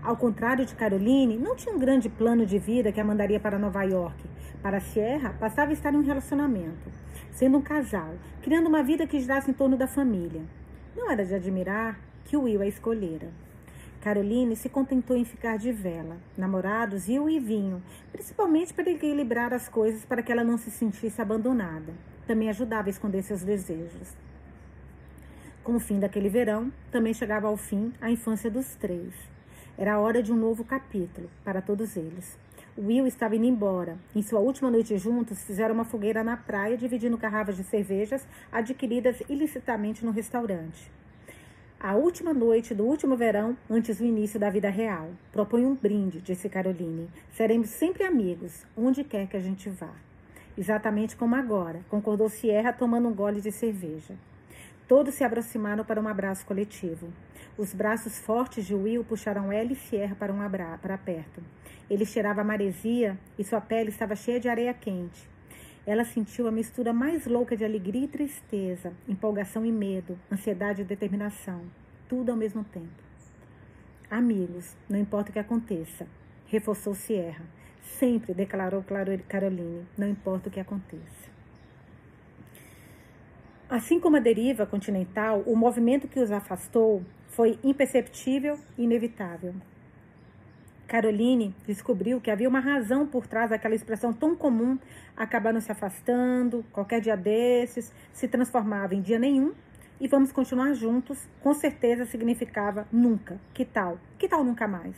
[0.03, 3.59] Ao contrário de Caroline, não tinha um grande plano de vida que a mandaria para
[3.59, 4.23] Nova York.
[4.61, 9.19] Para Sierra, passava a estar em um relacionamento sendo um casal, criando uma vida que
[9.19, 10.43] girasse em torno da família.
[10.97, 13.29] Não era de admirar que Will a escolhera.
[14.01, 16.19] Caroline se contentou em ficar de vela.
[16.37, 21.23] Namorados iam e vinham, principalmente para equilibrar as coisas para que ela não se sentisse
[21.23, 21.93] abandonada.
[22.27, 24.17] Também ajudava a esconder seus desejos.
[25.63, 29.15] Com o fim daquele verão, também chegava ao fim a infância dos três.
[29.79, 32.39] Era hora de um novo capítulo para todos eles.
[32.77, 33.97] Will estava indo embora.
[34.15, 39.23] Em sua última noite juntos, fizeram uma fogueira na praia, dividindo garrafas de cervejas adquiridas
[39.31, 40.91] ilicitamente no restaurante.
[41.81, 45.11] A última noite do último verão, antes do início da vida real.
[45.33, 47.09] Propõe um brinde, disse Caroline.
[47.33, 49.93] Seremos sempre amigos, onde quer que a gente vá.
[50.57, 54.15] Exatamente como agora, concordou Sierra, tomando um gole de cerveja.
[54.87, 57.09] Todos se aproximaram para um abraço coletivo.
[57.57, 60.39] Os braços fortes de Will puxaram ela e Sierra para, um
[60.81, 61.43] para perto.
[61.91, 65.29] Ele cheirava maresia e sua pele estava cheia de areia quente.
[65.85, 70.85] Ela sentiu a mistura mais louca de alegria e tristeza, empolgação e medo, ansiedade e
[70.85, 71.63] determinação,
[72.09, 73.03] tudo ao mesmo tempo.
[74.11, 76.07] Amigos, não importa o que aconteça,
[76.47, 77.45] reforçou Sierra.
[77.83, 78.85] Sempre declarou
[79.29, 81.31] Caroline, não importa o que aconteça.
[83.69, 89.55] Assim como a deriva continental, o movimento que os afastou foi imperceptível e inevitável.
[90.87, 94.79] Caroline descobriu que havia uma razão por trás daquela expressão tão comum,
[95.17, 99.53] acabaram se afastando, qualquer dia desses, se transformava em dia nenhum
[99.99, 103.41] e vamos continuar juntos, com certeza significava nunca.
[103.55, 103.99] Que tal?
[104.19, 104.97] Que tal nunca mais?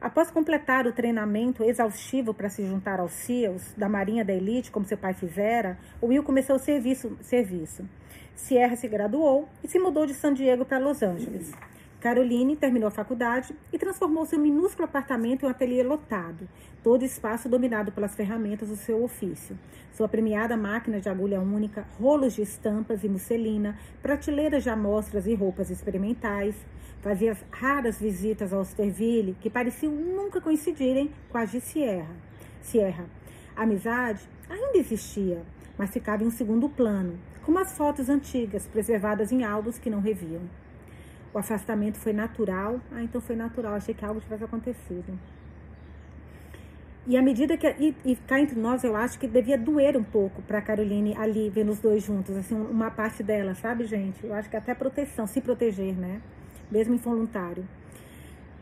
[0.00, 4.84] Após completar o treinamento exaustivo para se juntar aos SEALs da Marinha da Elite, como
[4.84, 7.16] seu pai fizera, Will começou o serviço.
[7.22, 7.88] serviço.
[8.34, 11.52] Sierra se graduou e se mudou de San Diego para Los Angeles.
[12.04, 16.46] Caroline terminou a faculdade e transformou seu minúsculo apartamento em um ateliê lotado,
[16.82, 19.58] todo espaço dominado pelas ferramentas do seu ofício.
[19.90, 25.34] Sua premiada máquina de agulha única, rolos de estampas e musselina, prateleiras de amostras e
[25.34, 26.54] roupas experimentais,
[27.00, 32.14] fazia raras visitas ao Osterville que pareciam nunca coincidirem com as de Sierra.
[32.60, 33.06] Sierra.
[33.56, 35.40] A amizade ainda existia,
[35.78, 40.00] mas ficava em um segundo plano, como as fotos antigas preservadas em álbuns que não
[40.00, 40.42] reviam.
[41.32, 42.80] O afastamento foi natural.
[42.92, 43.74] Ah, então foi natural.
[43.74, 45.18] Achei que algo tivesse acontecido.
[47.06, 47.66] E à medida que.
[47.66, 51.50] E, e cá entre nós, eu acho que devia doer um pouco para Caroline ali,
[51.50, 54.24] vendo os dois juntos, assim, uma parte dela, sabe, gente?
[54.24, 56.22] Eu acho que até proteção, se proteger, né?
[56.70, 57.64] Mesmo involuntário.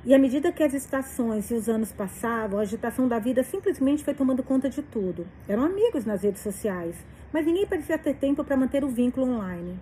[0.05, 4.03] E à medida que as estações e os anos passavam, a agitação da vida simplesmente
[4.03, 5.25] foi tomando conta de tudo.
[5.47, 6.97] Eram amigos nas redes sociais,
[7.33, 9.79] mas ninguém parecia ter tempo para manter o vínculo online.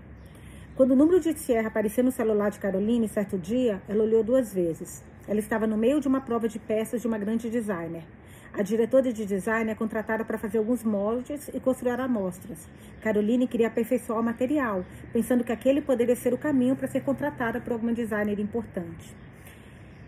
[0.77, 4.55] Quando o número de Sierra apareceu no celular de Caroline certo dia, ela olhou duas
[4.55, 5.05] vezes.
[5.29, 8.05] Ela estava no meio de uma prova de peças de uma grande designer.
[8.53, 12.69] A diretora de design é contratada para fazer alguns moldes e construir amostras.
[13.01, 17.61] Caroline queria aperfeiçoar o material, pensando que aquele poderia ser o caminho para ser contratada
[17.61, 19.15] por alguma designer importante.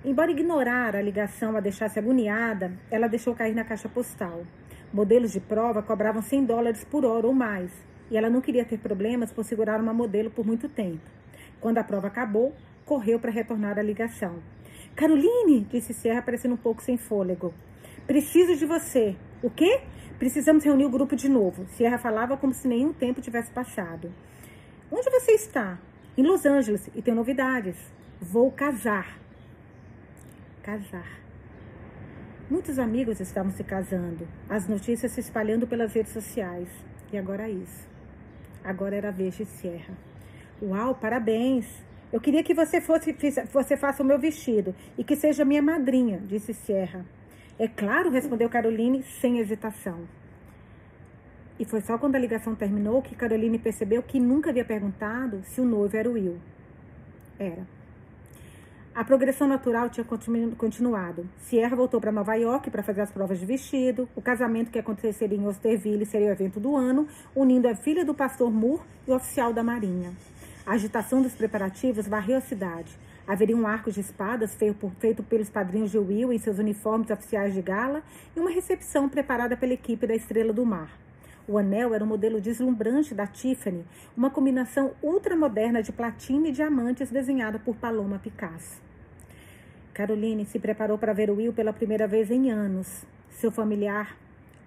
[0.04, 4.42] Embora ignorar a ligação a deixasse agoniada, ela deixou cair na caixa postal.
[4.92, 7.72] Modelos de prova cobravam 100 dólares por hora ou mais,
[8.10, 11.00] e ela não queria ter problemas por segurar uma modelo por muito tempo.
[11.60, 12.52] Quando a prova acabou,
[12.84, 14.42] correu para retornar a ligação.
[14.94, 17.54] Caroline, disse Serra, parecendo um pouco sem fôlego.
[18.06, 19.16] Preciso de você.
[19.42, 19.80] O quê?
[20.18, 21.66] Precisamos reunir o grupo de novo.
[21.68, 24.12] Sierra falava como se nenhum tempo tivesse passado.
[24.90, 25.78] Onde você está?
[26.18, 26.90] Em Los Angeles.
[26.94, 27.76] E tem novidades.
[28.20, 29.18] Vou casar.
[30.62, 31.21] Casar.
[32.52, 34.28] Muitos amigos estavam se casando.
[34.46, 36.68] As notícias se espalhando pelas redes sociais.
[37.10, 37.88] E agora isso.
[38.62, 39.96] Agora era a vez de Sierra.
[40.60, 41.66] Uau, parabéns!
[42.12, 43.16] Eu queria que você fosse,
[43.50, 47.06] você faça o meu vestido e que seja minha madrinha, disse Sierra.
[47.58, 50.06] É claro, respondeu Caroline sem hesitação.
[51.58, 55.58] E foi só quando a ligação terminou que Caroline percebeu que nunca havia perguntado se
[55.58, 56.38] o noivo era o Will.
[57.38, 57.66] Era.
[58.94, 61.26] A progressão natural tinha continuado.
[61.38, 64.06] Sierra voltou para Nova York para fazer as provas de vestido.
[64.14, 68.12] O casamento que aconteceria em Osterville seria o evento do ano, unindo a filha do
[68.12, 70.12] pastor Moore e o oficial da Marinha.
[70.66, 72.94] A agitação dos preparativos varreu a cidade.
[73.26, 77.62] Haveria um arco de espadas feito, pelos padrinhos de Will em seus uniformes oficiais de
[77.62, 78.02] gala
[78.36, 81.01] e uma recepção preparada pela equipe da Estrela do Mar.
[81.48, 83.84] O anel era um modelo deslumbrante da Tiffany,
[84.16, 88.80] uma combinação ultramoderna de platina e diamantes desenhada por Paloma Picasso.
[89.92, 93.04] Caroline se preparou para ver Will pela primeira vez em anos.
[93.28, 94.16] Seu familiar,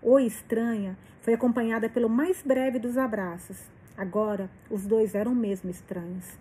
[0.01, 3.57] ou estranha, foi acompanhada pelo mais breve dos abraços.
[3.97, 6.37] Agora, os dois eram mesmo estranhos.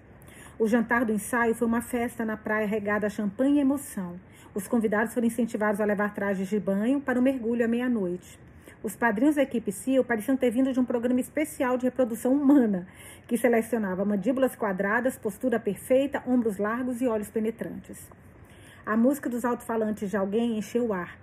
[0.58, 4.18] O jantar do ensaio foi uma festa na praia regada a champanhe e emoção.
[4.52, 8.38] Os convidados foram incentivados a levar trajes de banho para o mergulho à meia-noite.
[8.84, 12.86] Os padrinhos da equipe CIO pareciam ter vindo de um programa especial de reprodução humana,
[13.26, 18.10] que selecionava mandíbulas quadradas, postura perfeita, ombros largos e olhos penetrantes.
[18.84, 21.16] A música dos alto-falantes de alguém encheu o ar.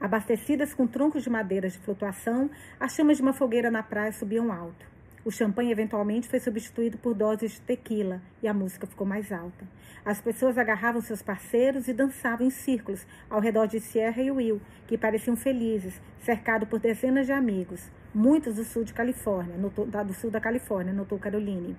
[0.00, 4.52] Abastecidas com troncos de madeira de flutuação, as chamas de uma fogueira na praia subiam
[4.52, 4.87] alto.
[5.28, 9.68] O champanhe eventualmente foi substituído por doses de tequila e a música ficou mais alta.
[10.02, 14.58] As pessoas agarravam seus parceiros e dançavam em círculos ao redor de Sierra e Will,
[14.86, 20.30] que pareciam felizes, cercado por dezenas de amigos, muitos do sul de Califórnia, do sul
[20.30, 21.76] da Califórnia, notou Caroline.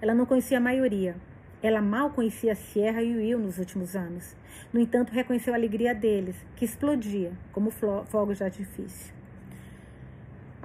[0.00, 1.16] Ela não conhecia a maioria.
[1.62, 4.34] Ela mal conhecia Sierra e Will nos últimos anos.
[4.72, 9.12] No entanto, reconheceu a alegria deles, que explodia como fogos de artifício.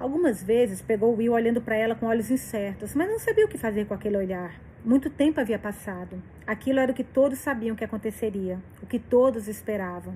[0.00, 3.58] Algumas vezes pegou Will olhando para ela com olhos incertos, mas não sabia o que
[3.58, 4.58] fazer com aquele olhar.
[4.82, 6.22] Muito tempo havia passado.
[6.46, 10.14] Aquilo era o que todos sabiam que aconteceria, o que todos esperavam,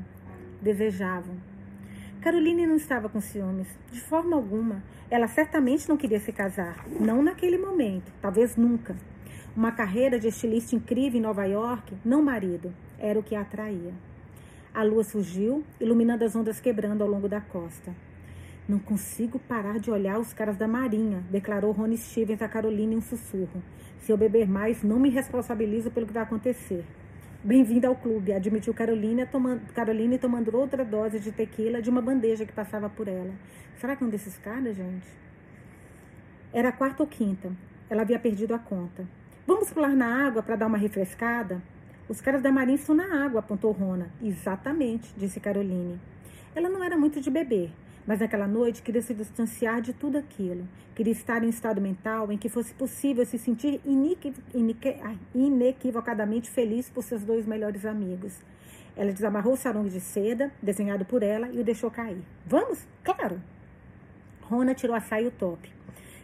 [0.62, 1.36] desejavam.
[2.22, 4.82] Caroline não estava com ciúmes, de forma alguma.
[5.10, 8.96] Ela certamente não queria se casar, não naquele momento, talvez nunca.
[9.54, 13.92] Uma carreira de estilista incrível em Nova York, não marido, era o que a atraía.
[14.72, 17.92] A lua surgiu, iluminando as ondas quebrando ao longo da costa.
[18.66, 22.96] Não consigo parar de olhar os caras da Marinha, declarou Rony Stevens a Carolina em
[22.96, 23.62] um sussurro.
[23.98, 26.82] Se eu beber mais, não me responsabilizo pelo que vai acontecer.
[27.42, 32.46] Bem-vinda ao clube, admitiu Carolina, tomando, Caroline tomando outra dose de tequila de uma bandeja
[32.46, 33.34] que passava por ela.
[33.78, 35.08] Será que é um desses caras, gente?
[36.50, 37.52] Era quarta ou quinta.
[37.90, 39.06] Ela havia perdido a conta.
[39.46, 41.62] Vamos pular na água para dar uma refrescada?
[42.08, 44.10] Os caras da Marinha estão na água, apontou Rona.
[44.22, 46.00] Exatamente, disse Caroline.
[46.54, 47.70] Ela não era muito de beber,
[48.06, 50.66] mas naquela noite queria se distanciar de tudo aquilo.
[50.94, 53.80] Queria estar em um estado mental em que fosse possível se sentir
[55.34, 58.38] inequivocadamente feliz por seus dois melhores amigos.
[58.96, 62.22] Ela desamarrou o sarong de seda, desenhado por ela, e o deixou cair.
[62.46, 62.86] Vamos?
[63.02, 63.40] Claro!
[64.42, 65.72] Rona tirou a saia e o top.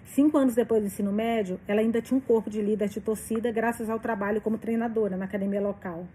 [0.04, 3.50] Cinco anos depois do ensino médio, ela ainda tinha um corpo de líder de torcida
[3.50, 6.06] graças ao trabalho como treinadora na academia local.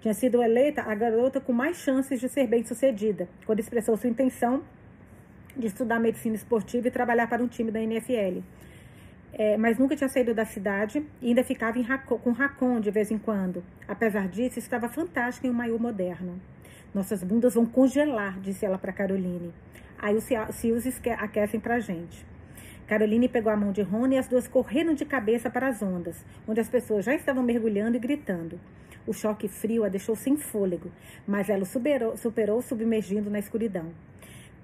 [0.00, 4.62] Tinha sido eleita a garota com mais chances de ser bem-sucedida, quando expressou sua intenção
[5.56, 8.40] de estudar medicina esportiva e trabalhar para um time da NFL.
[9.32, 13.10] É, mas nunca tinha saído da cidade e ainda ficava Racon, com Racon de vez
[13.10, 13.64] em quando.
[13.88, 16.40] Apesar disso, estava fantástica em um maiô moderno.
[16.94, 19.52] Nossas bundas vão congelar, disse ela para Caroline.
[19.98, 20.84] Aí os Seals
[21.18, 22.24] aquecem para a gente.
[22.86, 26.24] Caroline pegou a mão de Rony e as duas correram de cabeça para as ondas,
[26.46, 28.60] onde as pessoas já estavam mergulhando e gritando.
[29.06, 30.92] O choque frio a deixou sem fôlego,
[31.26, 33.90] mas ela superou, superou submergindo na escuridão.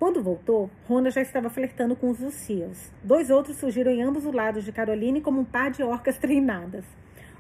[0.00, 2.90] Quando voltou, Rona já estava flertando com os Lucias.
[3.04, 6.86] Dois outros surgiram em ambos os lados de Caroline como um par de orcas treinadas.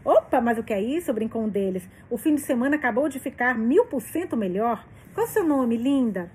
[0.04, 1.10] Opa, mas o que é isso?
[1.14, 1.88] brincou um deles.
[2.10, 4.86] O fim de semana acabou de ficar mil por cento melhor.
[5.14, 6.30] Qual seu nome, linda?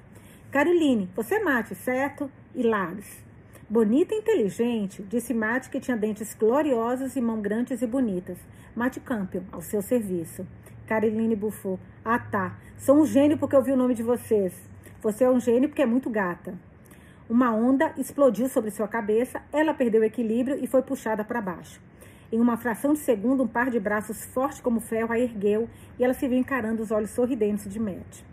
[0.50, 2.28] Caroline, você é mate, certo?
[2.56, 3.24] E Lares.
[3.70, 8.40] Bonita e inteligente, disse Mate que tinha dentes gloriosos e mãos grandes e bonitas.
[8.76, 10.44] Mate Campion, ao seu serviço.
[10.88, 11.80] Caroline bufou.
[12.04, 14.75] Ah tá, sou um gênio porque eu vi o nome de vocês.
[15.06, 16.56] Você é um gênio porque é muito gata.
[17.30, 21.80] Uma onda explodiu sobre sua cabeça, ela perdeu o equilíbrio e foi puxada para baixo.
[22.32, 26.04] Em uma fração de segundo, um par de braços forte como ferro a ergueu e
[26.04, 28.24] ela se viu encarando os olhos sorridentes de Matt.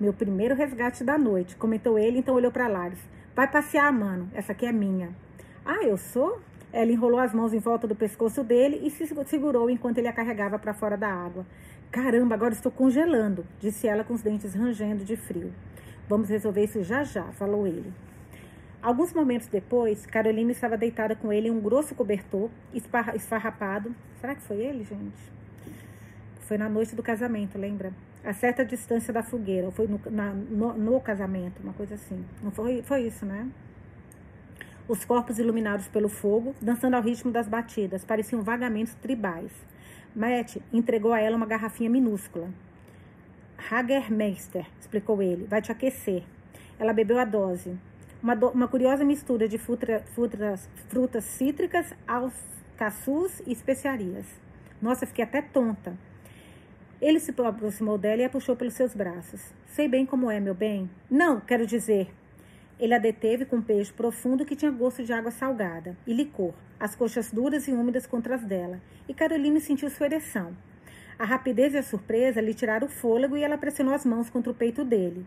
[0.00, 2.98] Meu primeiro resgate da noite, comentou ele, então olhou para Lares.
[3.32, 5.10] Vai passear, mano, essa aqui é minha.
[5.64, 6.40] Ah, eu sou?
[6.72, 10.12] Ela enrolou as mãos em volta do pescoço dele e se segurou enquanto ele a
[10.12, 11.46] carregava para fora da água.
[11.92, 15.52] Caramba, agora estou congelando, disse ela com os dentes rangendo de frio.
[16.08, 17.92] Vamos resolver isso já já, falou ele.
[18.82, 22.48] Alguns momentos depois, Carolina estava deitada com ele em um grosso cobertor,
[23.14, 23.94] esfarrapado.
[24.20, 25.36] Será que foi ele, gente?
[26.42, 27.92] Foi na noite do casamento, lembra?
[28.24, 32.24] A certa distância da fogueira, ou foi no, na, no, no, casamento, uma coisa assim.
[32.40, 33.48] Não foi, foi isso, né?
[34.86, 39.50] Os corpos iluminados pelo fogo, dançando ao ritmo das batidas, pareciam vagamentos tribais.
[40.14, 42.48] Matt entregou a ela uma garrafinha minúscula.
[43.68, 46.22] Hagermeister, explicou ele, vai te aquecer.
[46.78, 47.76] Ela bebeu a dose.
[48.22, 54.26] Uma, do, uma curiosa mistura de fruta, frutas, frutas cítricas, alcaçuz e especiarias.
[54.80, 55.96] Nossa, fiquei até tonta.
[57.00, 59.52] Ele se aproximou dela e a puxou pelos seus braços.
[59.66, 60.88] Sei bem como é, meu bem.
[61.10, 62.08] Não, quero dizer.
[62.78, 66.52] Ele a deteve com um beijo profundo que tinha gosto de água salgada e licor,
[66.78, 70.54] as coxas duras e úmidas contra as dela, e Caroline sentiu sua ereção.
[71.18, 74.52] A rapidez e a surpresa lhe tiraram o fôlego e ela pressionou as mãos contra
[74.52, 75.26] o peito dele.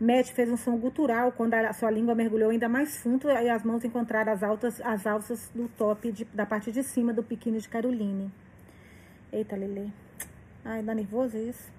[0.00, 3.64] Matt fez um som gutural quando a sua língua mergulhou ainda mais fundo e as
[3.64, 7.58] mãos encontraram as, altas, as alças do top de, da parte de cima do biquíni
[7.58, 8.30] de Caroline.
[9.32, 9.92] Eita, Lele.
[10.64, 11.73] Ai, dá nervoso isso.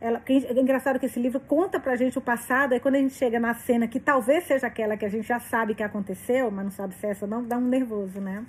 [0.00, 3.14] Ela, é engraçado que esse livro conta pra gente o passado, aí quando a gente
[3.14, 6.64] chega na cena que talvez seja aquela que a gente já sabe que aconteceu, mas
[6.64, 8.44] não sabe se é essa não, dá um nervoso, né?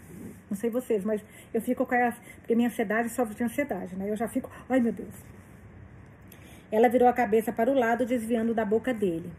[0.50, 1.22] Não sei vocês, mas
[1.54, 2.18] eu fico com essa.
[2.38, 4.10] Porque minha ansiedade sofre de ansiedade, né?
[4.10, 5.14] Eu já fico, ai meu Deus.
[6.72, 9.30] Ela virou a cabeça para o lado, desviando da boca dele.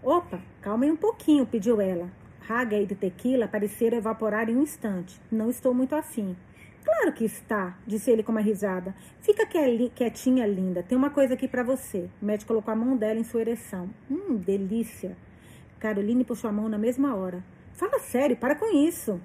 [0.00, 2.08] Opa, calma aí um pouquinho, pediu ela.
[2.40, 5.20] Raga e de tequila pareceram evaporar em um instante.
[5.30, 6.36] Não estou muito afim.
[6.88, 8.94] Claro que está, disse ele com uma risada.
[9.20, 10.82] Fica quietinha, linda.
[10.82, 12.08] Tem uma coisa aqui para você.
[12.20, 13.90] O médico colocou a mão dela em sua ereção.
[14.10, 15.14] Hum, delícia.
[15.78, 17.44] Caroline puxou a mão na mesma hora.
[17.74, 19.20] Fala sério, para com isso.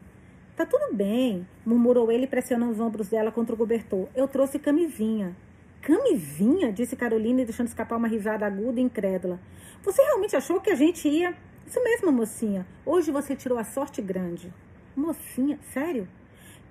[0.58, 4.10] Tá tudo bem, murmurou ele pressionando os ombros dela contra o cobertor.
[4.14, 5.34] Eu trouxe camisinha.
[5.82, 6.70] Camisinha?
[6.70, 9.40] disse Caroline, deixando escapar uma risada aguda e incrédula.
[9.84, 11.34] Você realmente achou que a gente ia.
[11.66, 12.68] Isso mesmo, mocinha.
[12.86, 14.54] Hoje você tirou a sorte grande.
[14.98, 15.58] Mocinha?
[15.72, 16.10] Sério?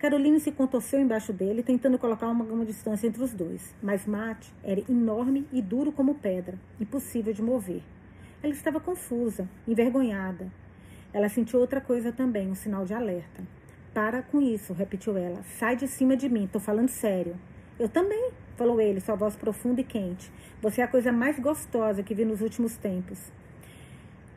[0.02, 3.72] Caroline se contorceu embaixo dele, tentando colocar uma, uma distância entre os dois.
[3.80, 7.84] Mas Matt era enorme e duro como pedra, impossível de mover.
[8.42, 10.50] Ela estava confusa, envergonhada.
[11.12, 13.44] Ela sentiu outra coisa também, um sinal de alerta.
[13.94, 15.40] Para com isso, repetiu ela.
[15.56, 17.36] Sai de cima de mim, tô falando sério.
[17.78, 20.32] Eu também, falou ele, sua voz profunda e quente.
[20.60, 23.30] Você é a coisa mais gostosa que vi nos últimos tempos.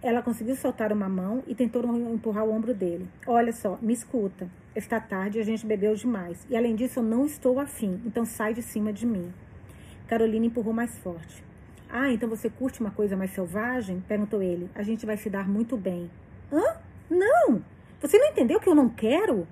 [0.05, 3.07] Ela conseguiu soltar uma mão e tentou empurrar o ombro dele.
[3.25, 4.47] Olha só, me escuta.
[4.75, 6.45] Esta tarde a gente bebeu demais.
[6.47, 7.99] E além disso, eu não estou afim.
[8.05, 9.33] Então sai de cima de mim.
[10.07, 11.43] Carolina empurrou mais forte.
[11.89, 14.03] Ah, então você curte uma coisa mais selvagem?
[14.07, 14.69] Perguntou ele.
[14.75, 16.07] A gente vai se dar muito bem.
[16.53, 16.77] Hã?
[17.09, 17.63] Não!
[17.99, 19.47] Você não entendeu que eu não quero?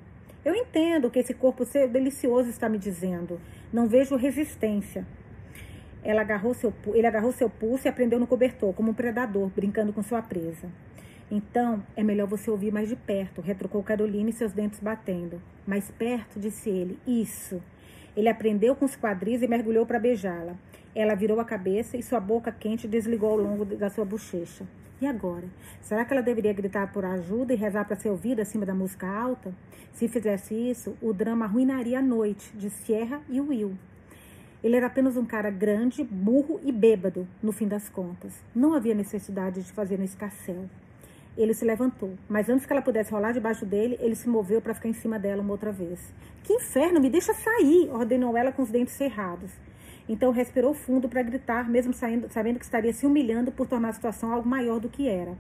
[0.45, 3.41] Eu entendo que esse corpo ser delicioso está me dizendo.
[3.73, 5.03] Não vejo resistência.
[6.03, 9.93] Ela agarrou seu, ele agarrou seu pulso e aprendeu no cobertor, como um predador, brincando
[9.93, 10.69] com sua presa.
[11.31, 15.41] Então, é melhor você ouvir mais de perto, retrucou Caroline, seus dentes batendo.
[15.65, 16.99] Mais perto, disse ele.
[17.07, 17.61] Isso.
[18.15, 20.55] Ele aprendeu com os quadris e mergulhou para beijá-la.
[20.93, 24.65] Ela virou a cabeça e sua boca quente desligou ao longo da sua bochecha.
[25.01, 25.45] E agora?
[25.81, 29.07] Será que ela deveria gritar por ajuda e rezar para ser ouvida acima da música
[29.07, 29.51] alta?
[29.91, 33.75] Se fizesse isso, o drama arruinaria a noite de Sierra e Will.
[34.63, 38.33] Ele era apenas um cara grande, burro e bêbado, no fim das contas.
[38.55, 40.69] Não havia necessidade de fazer um escarcel.
[41.35, 44.73] Ele se levantou, mas antes que ela pudesse rolar debaixo dele, ele se moveu para
[44.73, 45.99] ficar em cima dela uma outra vez.
[46.43, 47.89] Que inferno, me deixa sair!
[47.91, 49.51] ordenou ela com os dentes cerrados.
[50.07, 53.93] Então respirou fundo para gritar, mesmo saindo, sabendo que estaria se humilhando por tornar a
[53.93, 55.35] situação algo maior do que era.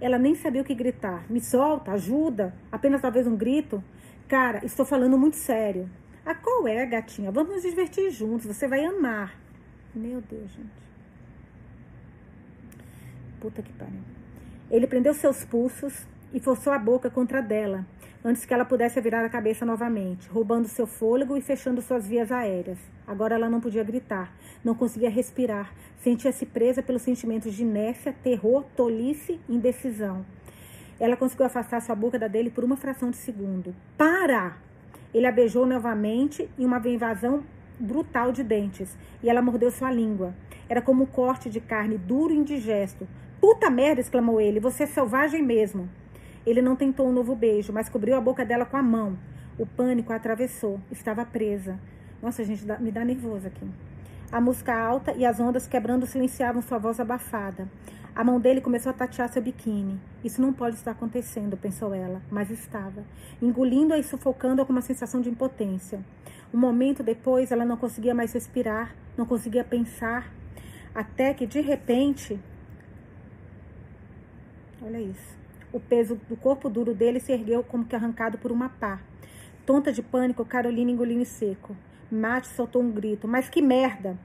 [0.00, 1.24] Ela nem sabia o que gritar.
[1.30, 3.82] Me solta, ajuda, apenas talvez um grito.
[4.26, 5.88] Cara, estou falando muito sério.
[6.30, 7.30] Ah, qual é, gatinha?
[7.30, 9.34] Vamos nos divertir juntos, você vai amar.
[9.94, 10.68] Meu Deus, gente.
[13.40, 14.02] Puta que pariu.
[14.70, 17.86] Ele prendeu seus pulsos e forçou a boca contra dela,
[18.22, 22.30] antes que ela pudesse virar a cabeça novamente, roubando seu fôlego e fechando suas vias
[22.30, 22.78] aéreas.
[23.06, 24.30] Agora ela não podia gritar,
[24.62, 30.26] não conseguia respirar, sentia-se presa pelos sentimentos de inércia, terror, tolice indecisão.
[31.00, 33.74] Ela conseguiu afastar sua boca da dele por uma fração de segundo.
[33.96, 34.67] Para!
[35.12, 37.42] Ele a beijou novamente em uma invasão
[37.78, 40.34] brutal de dentes, e ela mordeu sua língua.
[40.68, 43.08] Era como um corte de carne duro e indigesto.
[43.40, 44.00] Puta merda!
[44.00, 44.60] exclamou ele.
[44.60, 45.88] Você é selvagem mesmo.
[46.44, 49.18] Ele não tentou um novo beijo, mas cobriu a boca dela com a mão.
[49.58, 50.80] O pânico a atravessou.
[50.90, 51.78] Estava presa.
[52.22, 53.66] Nossa, gente, me dá nervoso aqui.
[54.30, 57.66] A música alta e as ondas quebrando silenciavam sua voz abafada.
[58.18, 59.96] A mão dele começou a tatear seu biquíni.
[60.24, 63.04] Isso não pode estar acontecendo, pensou ela, mas estava,
[63.40, 66.04] engolindo-a e sufocando-a com uma sensação de impotência.
[66.52, 70.34] Um momento depois, ela não conseguia mais respirar, não conseguia pensar,
[70.92, 72.40] até que de repente.
[74.82, 75.38] Olha isso.
[75.72, 79.00] O peso do corpo duro dele se ergueu como que arrancado por uma pá.
[79.64, 81.76] Tonta de pânico, Carolina engoliu em seco.
[82.10, 83.28] Mate soltou um grito.
[83.28, 84.18] Mas que merda!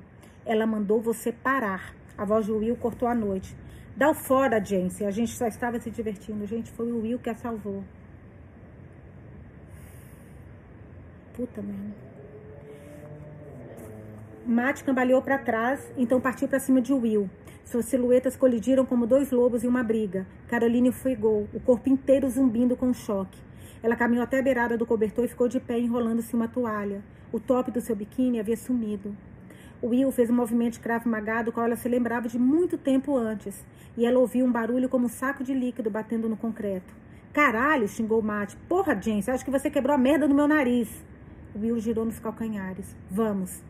[0.44, 1.94] Ela mandou você parar.
[2.18, 3.56] A voz de Will cortou a noite.
[3.96, 5.06] Dá o fora, Jensen.
[5.06, 6.46] A gente só estava se divertindo.
[6.46, 7.84] Gente, foi o Will que a salvou.
[11.36, 12.14] Puta merda.
[14.46, 17.30] Matt cambaleou para trás, então partiu para cima de Will.
[17.64, 20.28] Suas silhuetas colidiram como dois lobos em uma briga.
[20.48, 23.40] Caroline ofegou, o corpo inteiro zumbindo com choque.
[23.82, 27.02] Ela caminhou até a beirada do cobertor e ficou de pé enrolando-se uma toalha.
[27.32, 29.16] O top do seu biquíni havia sumido.
[29.88, 33.66] Will fez um movimento de cravo magado, qual ela se lembrava de muito tempo antes,
[33.98, 36.94] e ela ouviu um barulho como um saco de líquido batendo no concreto.
[37.34, 38.56] Caralho, xingou Matt.
[38.70, 40.90] Porra, James, acho que você quebrou a merda no meu nariz.
[41.56, 42.96] Will girou nos calcanhares.
[43.10, 43.62] Vamos.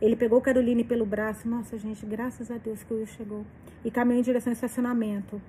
[0.00, 1.48] Ele pegou Caroline pelo braço.
[1.48, 3.44] Nossa, gente, graças a Deus que o Will chegou.
[3.84, 5.40] E caminhou em direção ao estacionamento.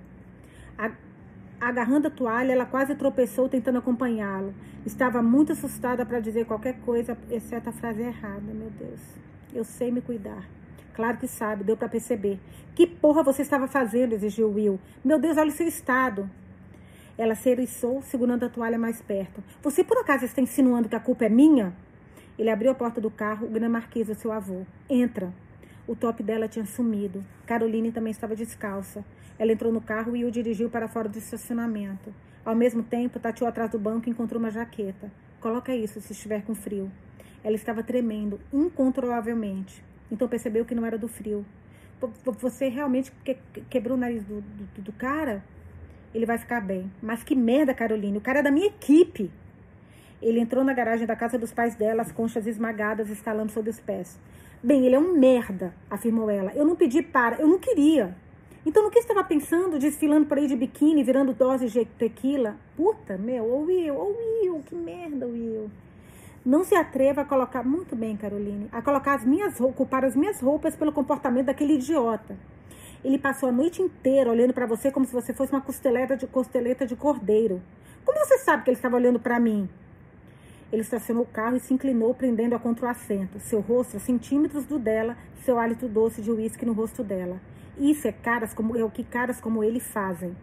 [1.60, 4.54] Agarrando a toalha, ela quase tropeçou tentando acompanhá-lo.
[4.86, 8.52] Estava muito assustada para dizer qualquer coisa, exceto a frase errada.
[8.54, 9.00] Meu Deus.
[9.54, 10.48] Eu sei me cuidar.
[10.94, 12.38] Claro que sabe, deu para perceber.
[12.74, 14.12] Que porra você estava fazendo?
[14.12, 14.78] exigiu Will.
[15.04, 16.28] Meu Deus, olha o seu estado.
[17.16, 19.42] Ela se eriçou, segurando a toalha mais perto.
[19.62, 21.72] Você por acaso está insinuando que a culpa é minha?
[22.38, 24.64] Ele abriu a porta do carro, o grande marquês, seu avô.
[24.88, 25.32] Entra.
[25.86, 27.24] O top dela tinha sumido.
[27.46, 29.04] Caroline também estava descalça.
[29.38, 32.14] Ela entrou no carro e o dirigiu para fora do estacionamento.
[32.44, 35.10] Ao mesmo tempo, tateou atrás do banco e encontrou uma jaqueta.
[35.40, 36.90] Coloca isso se estiver com frio.
[37.42, 39.82] Ela estava tremendo, incontrolavelmente.
[40.10, 41.44] Então percebeu que não era do frio.
[42.40, 43.12] Você realmente
[43.68, 45.42] quebrou o nariz do, do, do cara?
[46.14, 46.90] Ele vai ficar bem.
[47.02, 48.18] Mas que merda, Caroline.
[48.18, 49.30] O cara é da minha equipe.
[50.20, 53.78] Ele entrou na garagem da casa dos pais dela, as conchas esmagadas estalando sob os
[53.78, 54.18] pés.
[54.62, 56.52] Bem, ele é um merda, afirmou ela.
[56.54, 58.16] Eu não pedi para, eu não queria.
[58.66, 62.56] Então, no que estava pensando, desfilando por aí de biquíni, virando doses de tequila?
[62.76, 65.70] Puta, meu, ô Will, ô Will, que merda, Will.
[66.48, 70.40] Não se atreva a colocar, muito bem, Caroline, a colocar as minhas culpar as minhas
[70.40, 72.38] roupas pelo comportamento daquele idiota.
[73.04, 76.26] Ele passou a noite inteira olhando para você como se você fosse uma costeleta de
[76.26, 77.60] costeleta de cordeiro.
[78.02, 79.68] Como você sabe que ele estava olhando para mim?
[80.72, 84.64] Ele estacionou o carro e se inclinou, prendendo-a contra o assento, seu rosto a centímetros
[84.64, 87.38] do dela, seu hálito doce de uísque no rosto dela.
[87.76, 90.34] Isso é caras como é o que caras como ele fazem.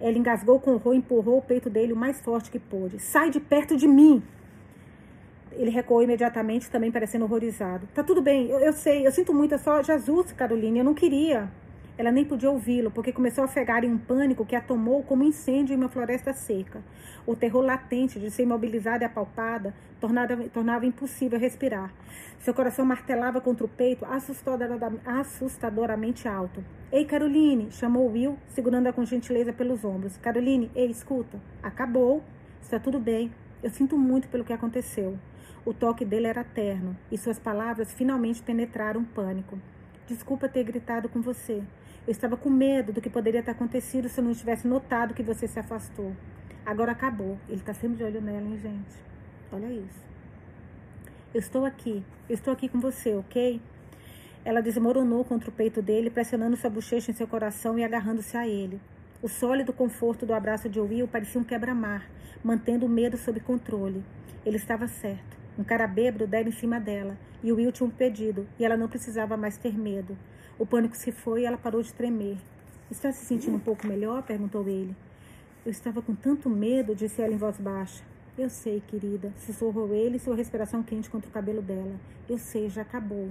[0.00, 2.98] Ela engasgou com horror e empurrou o peito dele o mais forte que pôde.
[2.98, 4.22] Sai de perto de mim!
[5.58, 7.88] Ele recuou imediatamente, também parecendo horrorizado.
[7.92, 10.94] Tá tudo bem, eu, eu sei, eu sinto muito, é só Jesus, Caroline, eu não
[10.94, 11.50] queria.
[11.98, 15.24] Ela nem podia ouvi-lo, porque começou a ofegar em um pânico que a tomou como
[15.24, 16.80] incêndio em uma floresta seca.
[17.26, 21.92] O terror latente de ser imobilizada e apalpada tornava, tornava impossível respirar.
[22.38, 24.06] Seu coração martelava contra o peito
[25.04, 26.64] assustadoramente alto.
[26.92, 27.72] Ei, Caroline!
[27.72, 30.16] chamou Will, segurando-a com gentileza pelos ombros.
[30.18, 31.40] Caroline, ei, escuta.
[31.60, 32.22] Acabou.
[32.62, 33.32] Está tudo bem.
[33.60, 35.18] Eu sinto muito pelo que aconteceu.
[35.64, 39.58] O toque dele era terno e suas palavras finalmente penetraram o pânico.
[40.06, 41.62] Desculpa ter gritado com você.
[42.06, 45.22] Eu estava com medo do que poderia ter acontecido se eu não tivesse notado que
[45.22, 46.14] você se afastou.
[46.64, 47.38] Agora acabou.
[47.48, 48.96] Ele está sempre de olho nela, hein, gente?
[49.52, 50.08] Olha isso.
[51.34, 52.02] Eu estou aqui.
[52.28, 53.60] Eu estou aqui com você, ok?
[54.44, 58.48] Ela desmoronou contra o peito dele, pressionando sua bochecha em seu coração e agarrando-se a
[58.48, 58.80] ele.
[59.22, 62.08] O sólido conforto do abraço de Will parecia um quebra-mar,
[62.42, 64.04] mantendo o medo sob controle.
[64.46, 65.37] Ele estava certo.
[65.58, 68.76] Um cara bêbado dera em cima dela, e o Will tinha um pedido, e ela
[68.76, 70.16] não precisava mais ter medo.
[70.56, 72.38] O pânico se foi e ela parou de tremer.
[72.88, 74.22] Está se sentindo um pouco melhor?
[74.22, 74.94] perguntou ele.
[75.66, 78.04] Eu estava com tanto medo, disse ela em voz baixa.
[78.38, 81.96] Eu sei, querida, sussurrou ele, sua respiração quente contra o cabelo dela.
[82.28, 83.28] Eu sei, já acabou.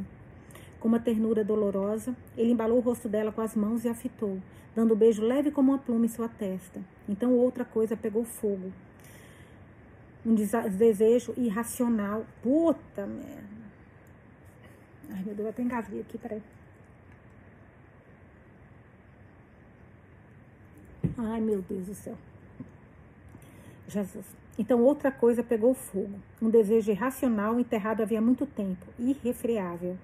[0.82, 4.38] Com uma ternura dolorosa, ele embalou o rosto dela com as mãos e a fitou,
[4.75, 6.82] dando um beijo leve como uma pluma em sua testa.
[7.07, 8.73] Então outra coisa pegou fogo.
[10.28, 12.25] Um desejo irracional.
[12.43, 13.47] Puta merda.
[15.09, 16.43] Ai, meu Deus, eu até engasguei aqui, peraí.
[21.17, 22.17] Ai, meu Deus do céu.
[23.88, 24.25] Jesus.
[24.59, 26.19] Então, outra coisa pegou fogo.
[26.41, 29.97] Um desejo irracional enterrado havia muito tempo, irrefreável.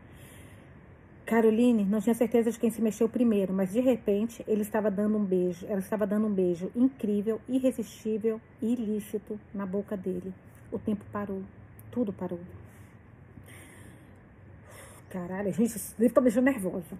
[1.33, 5.17] Caroline não tinha certeza de quem se mexeu primeiro, mas de repente ele estava dando
[5.17, 5.65] um beijo.
[5.67, 10.31] Ela estava dando um beijo incrível, irresistível, ilícito na boca dele.
[10.71, 11.41] O tempo parou.
[11.89, 12.39] Tudo parou.
[15.09, 16.95] Caralho, gente, eu estou me deixando nervosa.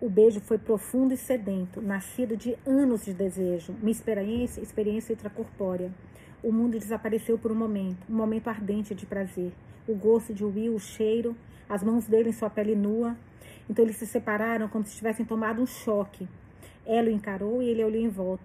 [0.00, 5.92] O beijo foi profundo e sedento, nascido de anos de desejo, uma experiência, experiência extracorpórea.
[6.44, 9.50] O mundo desapareceu por um momento, um momento ardente de prazer.
[9.88, 11.34] O gosto de Will, o cheiro,
[11.68, 13.16] as mãos dele em sua pele nua.
[13.68, 16.26] Então eles se separaram como se tivessem tomado um choque.
[16.86, 18.44] Ela o encarou e ele olhou em volta.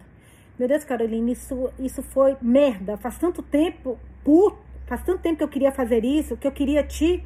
[0.59, 2.97] Meu Deus, Carolina, isso, isso foi merda.
[2.97, 6.83] Faz tanto tempo, puto, faz tanto tempo que eu queria fazer isso, que eu queria
[6.83, 7.23] te.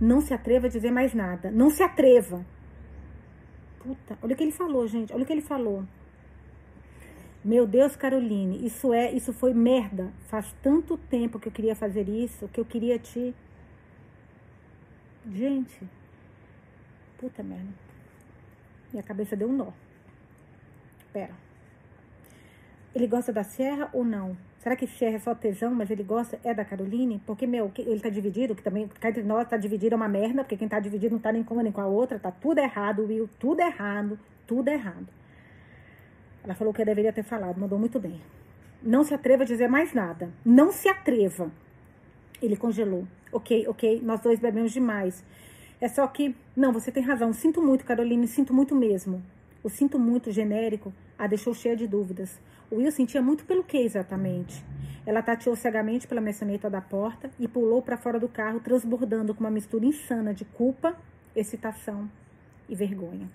[0.00, 1.50] Não se atreva a dizer mais nada.
[1.50, 2.44] Não se atreva.
[3.78, 5.12] Puta, olha o que ele falou, gente.
[5.12, 5.84] Olha o que ele falou.
[7.42, 10.12] Meu Deus, Caroline, isso é, isso foi merda.
[10.28, 13.34] Faz tanto tempo que eu queria fazer isso, que eu queria te
[15.28, 15.86] Gente,
[17.20, 17.68] puta merda.
[18.90, 19.70] Minha cabeça deu um nó.
[21.12, 21.34] Pera.
[22.94, 24.36] Ele gosta da Serra ou não?
[24.58, 27.20] Será que Serra é só tesão, mas ele gosta é da Caroline?
[27.26, 30.42] Porque, meu, ele tá dividido, que também, cá entre nós, tá dividido é uma merda,
[30.42, 32.58] porque quem tá dividido não tá nem com uma nem com a outra, tá tudo
[32.58, 35.06] errado, Will, tudo errado, tudo errado.
[36.42, 38.20] Ela falou que eu deveria ter falado, mandou muito bem.
[38.82, 40.30] Não se atreva a dizer mais nada.
[40.44, 41.50] Não se atreva.
[42.42, 43.06] Ele congelou.
[43.30, 45.22] Ok, ok, nós dois bebemos demais.
[45.80, 47.32] É só que, não, você tem razão.
[47.32, 49.22] Sinto muito, Caroline, sinto muito mesmo.
[49.62, 52.38] O sinto muito genérico a deixou cheia de dúvidas.
[52.70, 54.64] O Will sentia muito pelo que exatamente?
[55.04, 59.40] Ela tateou cegamente pela maçaneta da porta e pulou para fora do carro, transbordando com
[59.40, 60.96] uma mistura insana de culpa,
[61.34, 62.08] excitação
[62.68, 63.28] e vergonha.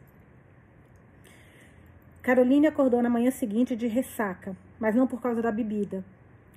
[2.22, 6.04] Caroline acordou na manhã seguinte de ressaca, mas não por causa da bebida.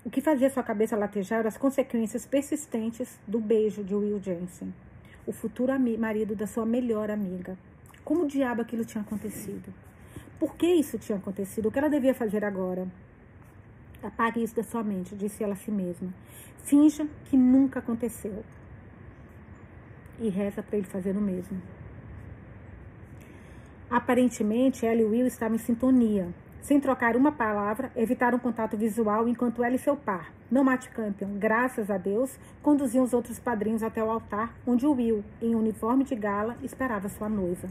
[0.05, 4.72] O que fazia sua cabeça latejar eram as consequências persistentes do beijo de Will Jensen,
[5.29, 7.59] o futuro marido da sua melhor amiga.
[8.03, 9.74] Como diabo aquilo tinha acontecido?
[10.41, 11.66] Por que isso tinha acontecido?
[11.66, 12.89] O que ela devia fazer agora?
[14.03, 16.14] Apague isso da sua mente, disse ela a si mesma.
[16.64, 18.43] Finja que nunca aconteceu.
[20.18, 21.61] E reza para ele fazer o mesmo.
[23.91, 26.33] Aparentemente, ela e Will estavam em sintonia.
[26.61, 31.39] Sem trocar uma palavra, evitaram contato visual enquanto ela e seu par, não Matt Campion,
[31.39, 36.15] graças a Deus, conduziam os outros padrinhos até o altar, onde Will, em uniforme de
[36.15, 37.69] gala, esperava sua noiva.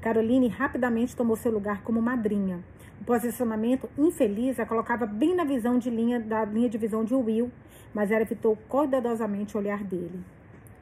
[0.00, 2.60] Caroline rapidamente tomou seu lugar como madrinha.
[3.00, 7.14] O posicionamento infeliz a colocava bem na visão de linha da linha de visão de
[7.14, 7.52] Will,
[7.92, 10.24] mas ela evitou cuidadosamente o olhar dele.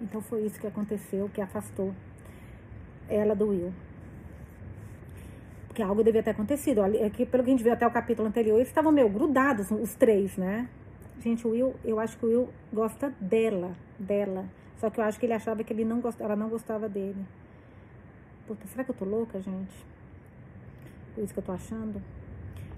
[0.01, 1.93] Então foi isso que aconteceu, que afastou
[3.09, 3.73] ela do Will
[5.73, 6.83] que algo devia ter acontecido.
[6.83, 9.71] É que, pelo que a gente viu até o capítulo anterior, eles estavam meio grudados,
[9.71, 10.69] os três, né?
[11.21, 14.45] Gente, o Will, eu acho que o Will gosta dela, dela.
[14.77, 17.25] Só que eu acho que ele achava que ele não gost, ela não gostava dele.
[18.47, 19.87] Puta, será que eu tô louca, gente?
[21.15, 22.03] Por isso que eu tô achando.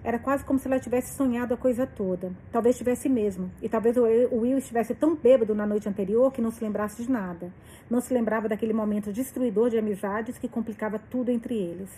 [0.05, 2.30] Era quase como se ela tivesse sonhado a coisa toda.
[2.53, 3.51] Talvez tivesse mesmo.
[3.62, 7.11] E talvez o Will estivesse tão bêbado na noite anterior que não se lembrasse de
[7.11, 7.51] nada.
[7.88, 11.90] Não se lembrava daquele momento destruidor de amizades que complicava tudo entre eles.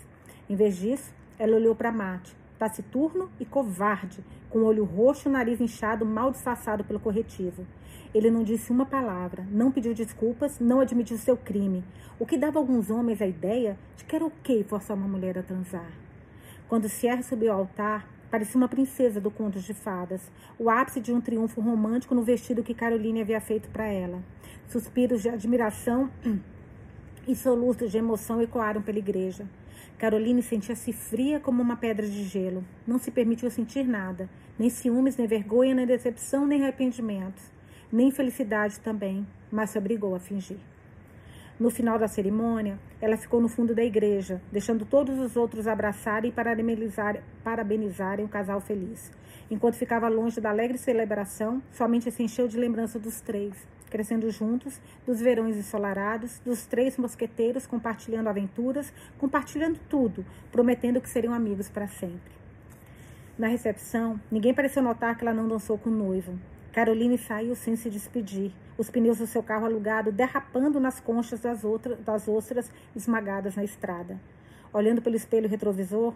[0.49, 5.29] Em vez disso, ela olhou para Mate, taciturno e covarde, com o olho roxo e
[5.29, 7.65] o nariz inchado, mal disfarçado pelo corretivo.
[8.13, 11.83] Ele não disse uma palavra, não pediu desculpas, não admitiu seu crime,
[12.17, 15.37] o que dava a alguns homens a ideia de que era ok forçar uma mulher
[15.37, 15.91] a transar.
[16.67, 21.13] Quando Sierra subiu ao altar, parecia uma princesa do conto de fadas, o ápice de
[21.13, 24.23] um triunfo romântico no vestido que Caroline havia feito para ela.
[24.67, 26.09] Suspiros de admiração
[27.27, 29.45] e soluços de emoção ecoaram pela igreja.
[29.97, 32.63] Caroline sentia-se fria como uma pedra de gelo.
[32.85, 37.41] Não se permitiu sentir nada, nem ciúmes, nem vergonha, nem decepção, nem arrependimento,
[37.91, 40.57] nem felicidade também, mas se obrigou a fingir.
[41.59, 46.29] No final da cerimônia, ela ficou no fundo da igreja, deixando todos os outros abraçarem
[46.29, 49.11] e parabenizarem, o casal feliz.
[49.49, 53.55] Enquanto ficava longe da alegre celebração, somente se encheu de lembrança dos três,
[53.89, 61.33] crescendo juntos, dos verões ensolarados, dos três mosqueteiros compartilhando aventuras, compartilhando tudo, prometendo que seriam
[61.33, 62.37] amigos para sempre.
[63.37, 66.39] Na recepção, ninguém pareceu notar que ela não dançou com o noivo.
[66.71, 71.63] Caroline saiu sem se despedir, os pneus do seu carro alugado derrapando nas conchas das,
[71.63, 74.19] outras, das ostras esmagadas na estrada.
[74.71, 76.13] Olhando pelo espelho retrovisor,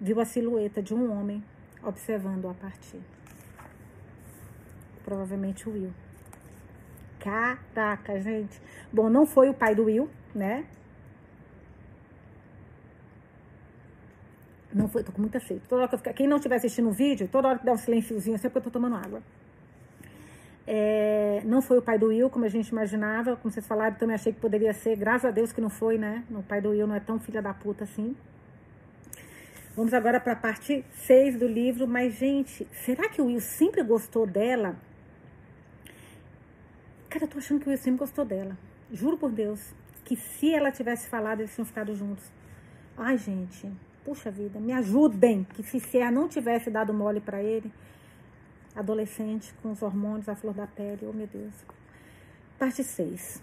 [0.00, 1.42] viu a silhueta de um homem
[1.82, 3.00] observando-a partir.
[5.04, 6.05] Provavelmente o Will.
[7.26, 8.60] Caraca, gente.
[8.92, 10.64] Bom, não foi o pai do Will, né?
[14.72, 15.60] Não foi, tô com muita sede.
[15.68, 17.72] Toda hora que eu ficar, quem não estiver assistindo o vídeo, toda hora que dá
[17.72, 19.20] um silênciozinho assim, é porque eu tô tomando água.
[20.68, 23.34] É, não foi o pai do Will, como a gente imaginava.
[23.36, 24.94] Como vocês falaram, também achei que poderia ser.
[24.94, 26.22] Graças a Deus que não foi, né?
[26.30, 28.14] O pai do Will não é tão filha da puta assim.
[29.74, 31.88] Vamos agora para a parte 6 do livro.
[31.88, 34.76] Mas, gente, será que o Will sempre gostou dela?
[37.08, 38.56] Cara, eu tô achando que o Will sempre gostou dela.
[38.92, 39.74] Juro por Deus.
[40.04, 42.24] Que se ela tivesse falado, eles tinham ficado juntos.
[42.96, 43.70] Ai, gente.
[44.04, 45.44] Puxa vida, me ajudem.
[45.44, 47.72] Que se Serra não tivesse dado mole para ele,
[48.74, 51.54] adolescente, com os hormônios à flor da pele, oh meu Deus.
[52.58, 53.42] Parte 6.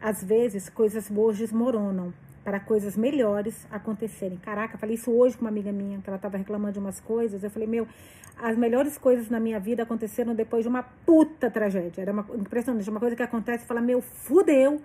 [0.00, 2.12] Às vezes, coisas boas desmoronam
[2.46, 4.38] para coisas melhores acontecerem.
[4.38, 7.42] Caraca, falei isso hoje com uma amiga minha, que ela estava reclamando de umas coisas.
[7.42, 7.88] Eu falei, meu,
[8.36, 12.02] as melhores coisas na minha vida aconteceram depois de uma puta tragédia.
[12.02, 14.80] Era uma impressionante, uma coisa que acontece e fala, meu, fudeu.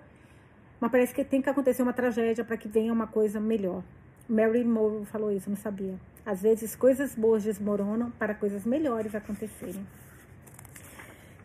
[0.80, 3.84] Mas parece que tem que acontecer uma tragédia para que venha uma coisa melhor.
[4.28, 5.94] Mary Moore falou isso, não sabia.
[6.26, 9.86] Às vezes coisas boas desmoronam para coisas melhores acontecerem.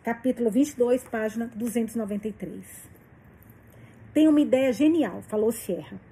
[0.02, 2.88] Capítulo 22, página 293.
[4.12, 6.07] Tenho uma ideia genial, falou Sierra.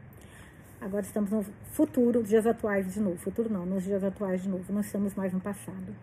[0.81, 3.16] Agora estamos no futuro, dias atuais de novo.
[3.16, 4.72] Futuro não, nos dias atuais de novo.
[4.72, 5.95] Não estamos mais no passado.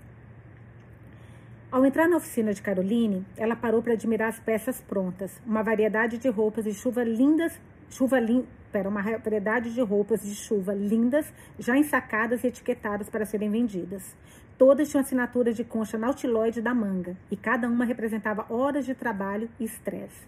[1.71, 6.19] Ao entrar na oficina de Caroline, ela parou para admirar as peças prontas, uma variedade
[6.19, 7.59] de roupas de chuva lindas,
[7.89, 8.45] chuva lin,
[8.86, 14.15] uma variedade de roupas de chuva lindas, já ensacadas e etiquetadas para serem vendidas.
[14.55, 19.49] Todas tinham assinatura de concha nautiloide da manga, e cada uma representava horas de trabalho
[19.59, 20.28] e estresse.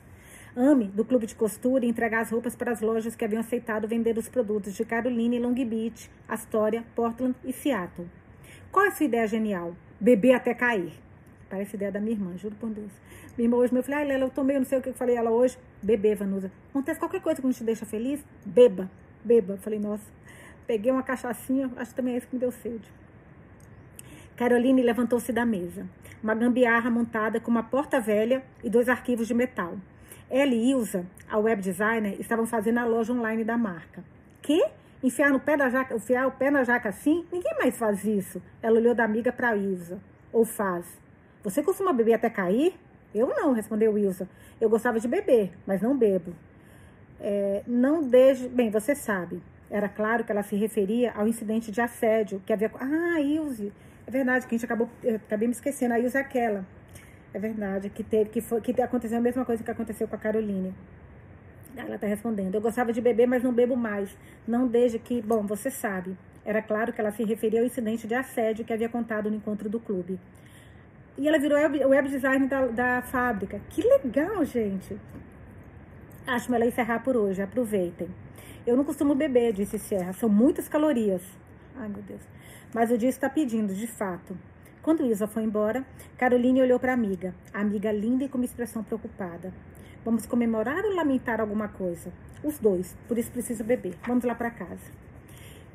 [0.57, 4.17] Ame, do clube de costura, entregar as roupas para as lojas que haviam aceitado vender
[4.17, 8.07] os produtos de Carolina e Long Beach, Astoria, Portland e Seattle.
[8.71, 9.75] Qual é a sua ideia genial?
[9.99, 10.93] Beber até cair.
[11.49, 12.91] Parece ideia da minha irmã, juro por Deus.
[13.37, 15.17] Minha irmã hoje me falou, ai Lela, eu tomei, não sei o que eu falei
[15.17, 15.57] ela hoje.
[15.83, 16.49] Beber, Vanusa.
[16.69, 18.89] Acontece qualquer coisa que não te deixa feliz, beba,
[19.25, 19.57] beba.
[19.57, 20.05] Falei, nossa,
[20.65, 22.89] peguei uma cachaçinha, acho que também é isso que me deu sede.
[24.37, 25.85] Caroline levantou-se da mesa.
[26.23, 29.77] Uma gambiarra montada com uma porta velha e dois arquivos de metal.
[30.29, 34.03] Ela e Ilza, a web designer, estavam fazendo a loja online da marca.
[34.41, 34.65] Que?
[35.03, 37.25] Enfiar, no pé da jaca, enfiar o pé na jaca assim?
[37.31, 38.41] Ninguém mais faz isso.
[38.61, 39.99] Ela olhou da amiga para Ilza.
[40.33, 40.85] Ou faz?
[41.43, 42.73] Você costuma beber até cair?
[43.13, 44.27] Eu não, respondeu Wilson.
[44.59, 46.33] Eu gostava de beber, mas não bebo.
[47.19, 48.49] É, não desde.
[48.49, 49.41] Bem, você sabe.
[49.69, 52.69] Era claro que ela se referia ao incidente de assédio que havia.
[52.79, 53.71] Ah, Ilse.
[54.05, 54.89] É verdade, que a gente acabou.
[55.25, 55.93] acabei me esquecendo.
[55.93, 56.65] A Ilse é aquela.
[57.35, 60.17] É verdade, que teve, que, foi, que aconteceu a mesma coisa que aconteceu com a
[60.17, 60.73] Caroline.
[61.75, 62.55] Ela está respondendo.
[62.55, 64.17] Eu gostava de beber, mas não bebo mais.
[64.47, 65.21] Não desde que.
[65.21, 66.17] Bom, você sabe.
[66.45, 69.67] Era claro que ela se referia ao incidente de assédio que havia contado no encontro
[69.67, 70.17] do clube.
[71.17, 73.59] E ela virou web, web design da, da fábrica.
[73.69, 74.97] Que legal, gente.
[76.25, 77.41] Acho melhor encerrar por hoje.
[77.41, 78.07] Aproveitem.
[78.65, 80.13] Eu não costumo beber, disse Sierra.
[80.13, 81.21] São muitas calorias.
[81.75, 82.21] Ai, meu Deus.
[82.73, 84.37] Mas o dia está pedindo, de fato.
[84.85, 85.83] Quando Isa foi embora,
[86.15, 87.33] Caroline olhou para a amiga.
[87.51, 89.51] Amiga linda e com uma expressão preocupada.
[90.05, 92.13] Vamos comemorar ou lamentar alguma coisa?
[92.43, 93.95] Os dois, por isso preciso beber.
[94.05, 94.91] Vamos lá para casa.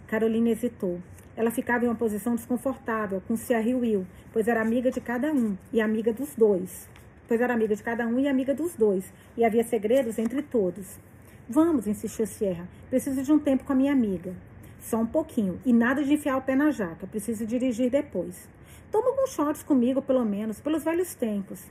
[0.07, 1.01] Caroline hesitou.
[1.37, 5.33] Ela ficava em uma posição desconfortável com Sierra e Will, pois era amiga de cada
[5.33, 6.89] um e amiga dos dois.
[7.27, 11.01] Pois era amiga de cada um e amiga dos dois, e havia segredos entre todos.
[11.49, 12.69] Vamos, insistiu Sierra.
[12.89, 14.33] Preciso de um tempo com a minha amiga.
[14.79, 17.09] Só um pouquinho, e nada de enfiar o pé na jaca.
[17.09, 18.49] Preciso dirigir depois.
[18.91, 21.65] Toma alguns shots comigo, pelo menos, pelos velhos tempos.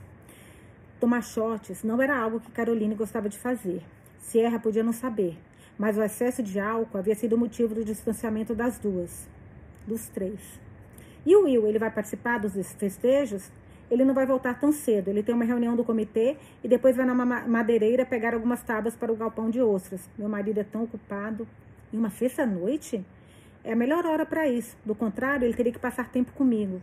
[0.98, 3.82] Tomar shots não era algo que Caroline gostava de fazer.
[4.18, 5.38] Sierra podia não saber,
[5.78, 9.28] mas o excesso de álcool havia sido motivo do distanciamento das duas
[9.86, 10.60] dos três.
[11.26, 13.50] E o Will, ele vai participar dos festejos?
[13.90, 15.08] Ele não vai voltar tão cedo.
[15.08, 19.12] Ele tem uma reunião do comitê e depois vai na madeireira pegar algumas tábuas para
[19.12, 20.08] o galpão de ostras.
[20.16, 21.46] Meu marido é tão ocupado.
[21.92, 23.04] E uma sexta-noite?
[23.64, 24.76] É a melhor hora para isso.
[24.84, 26.80] Do contrário, ele teria que passar tempo comigo.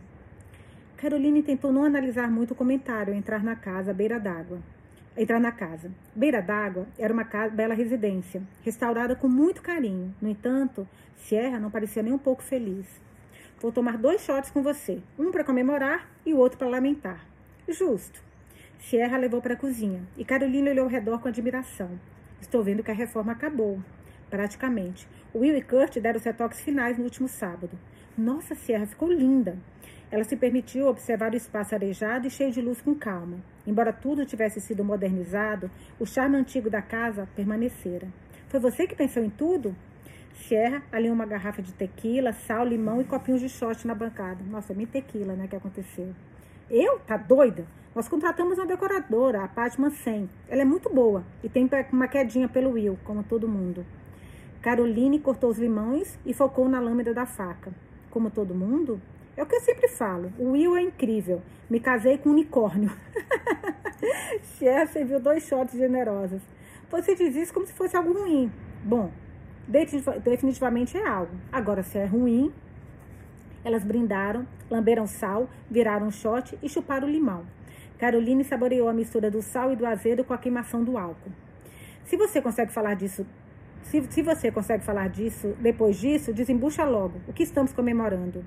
[0.98, 4.58] Caroline tentou não analisar muito o comentário entrar na casa à beira d'água.
[5.16, 5.92] Entrar na casa.
[6.12, 10.12] Beira d'água era uma casa, bela residência, restaurada com muito carinho.
[10.20, 12.84] No entanto, Sierra não parecia nem um pouco feliz.
[13.60, 17.24] Vou tomar dois shots com você, um para comemorar e o outro para lamentar.
[17.68, 18.20] Justo.
[18.80, 21.90] Sierra levou para a cozinha e Carolina olhou ao redor com admiração.
[22.40, 23.80] Estou vendo que a reforma acabou.
[24.28, 25.08] Praticamente.
[25.32, 27.78] Will e Kurt deram os retoques finais no último sábado.
[28.18, 29.56] Nossa, Sierra ficou linda.
[30.10, 33.36] Ela se permitiu observar o espaço arejado e cheio de luz com calma.
[33.64, 38.08] Embora tudo tivesse sido modernizado, o charme antigo da casa permanecera.
[38.48, 39.72] Foi você que pensou em tudo?
[40.34, 44.42] Sierra alinhou uma garrafa de tequila, sal, limão e copinhos de shot na bancada.
[44.50, 46.12] Nossa, me tequila, né, que aconteceu.
[46.68, 46.98] Eu?
[46.98, 47.66] Tá doida?
[47.94, 50.28] Nós contratamos uma decoradora, a Patman 100.
[50.48, 53.86] Ela é muito boa e tem uma quedinha pelo Will, como todo mundo.
[54.60, 57.72] Caroline cortou os limões e focou na lâmina da faca.
[58.10, 59.00] Como todo mundo?
[59.36, 60.32] É o que eu sempre falo.
[60.38, 61.42] O Will é incrível.
[61.70, 62.90] Me casei com um unicórnio.
[64.58, 66.42] Cher serviu dois shots generosos.
[66.90, 68.50] Você diz isso como se fosse algo ruim.
[68.82, 69.10] Bom,
[70.24, 71.32] definitivamente é algo.
[71.52, 72.52] Agora, se é ruim,
[73.62, 77.44] elas brindaram, lamberam sal, viraram um shot e chuparam limão.
[77.98, 81.32] Caroline saboreou a mistura do sal e do azedo com a queimação do álcool.
[82.04, 83.26] Se você consegue falar disso,
[83.84, 87.20] se, se você consegue falar disso depois disso, desembucha logo.
[87.26, 88.44] O que estamos comemorando?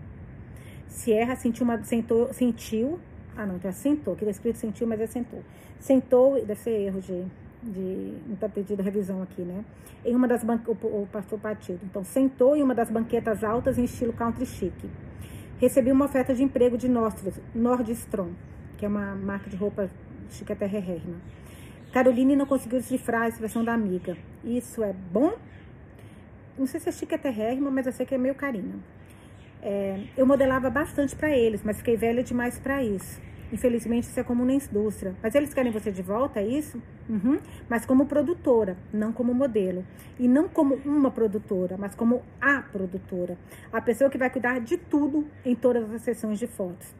[0.88, 1.84] Sierra sentiu uma.
[1.84, 2.99] Sentou, sentiu.
[3.36, 5.41] Ah, não, então sentou, que está escrito sentiu, mas é sentou.
[5.79, 7.25] Sentou, deve ser erro de.
[7.63, 9.63] de não está pedido revisão aqui, né?
[10.05, 10.84] Em uma das banquetas.
[10.84, 11.79] O, o pastor partido.
[11.84, 14.73] Então, sentou em uma das banquetas altas em estilo country chic.
[15.59, 18.32] Recebi uma oferta de emprego de Nordstrom,
[18.77, 19.89] que é uma marca de roupa
[20.29, 21.17] chique até rérrima.
[21.92, 24.18] Caroline não conseguiu decifrar a expressão da amiga.
[24.44, 25.34] Isso é bom?
[26.58, 28.82] Não sei se é chique até rérrima, mas eu sei que é meio carinho.
[29.62, 33.22] É, eu modelava bastante para eles, mas fiquei velha demais para isso.
[33.52, 35.14] Infelizmente, isso é comum na indústria.
[35.22, 36.82] Mas eles querem você de volta, é isso?
[37.10, 37.38] Uhum.
[37.70, 39.86] Mas como produtora, não como modelo.
[40.18, 43.38] E não como uma produtora, mas como a produtora.
[43.72, 46.96] A pessoa que vai cuidar de tudo em todas as sessões de fotos.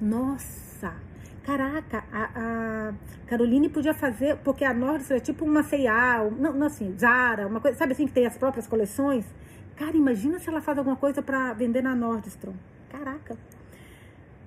[0.00, 1.05] Nossa!
[1.46, 2.94] Caraca, a, a
[3.28, 7.60] Caroline podia fazer, porque a Nordstrom é tipo uma C&A, não, não assim, Zara, uma
[7.60, 9.24] coisa, sabe assim, que tem as próprias coleções?
[9.76, 12.54] Cara, imagina se ela faz alguma coisa para vender na Nordstrom.
[12.90, 13.36] Caraca.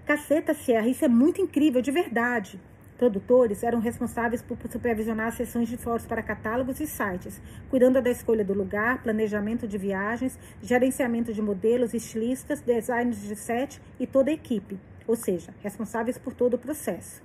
[0.05, 2.59] Caceta, Sierra, isso é muito incrível, de verdade.
[2.97, 8.43] Produtores eram responsáveis por supervisionar sessões de fotos para catálogos e sites, cuidando da escolha
[8.43, 14.33] do lugar, planejamento de viagens, gerenciamento de modelos, estilistas, designers de set e toda a
[14.33, 14.77] equipe,
[15.09, 17.19] ou seja, responsáveis por todo o processo.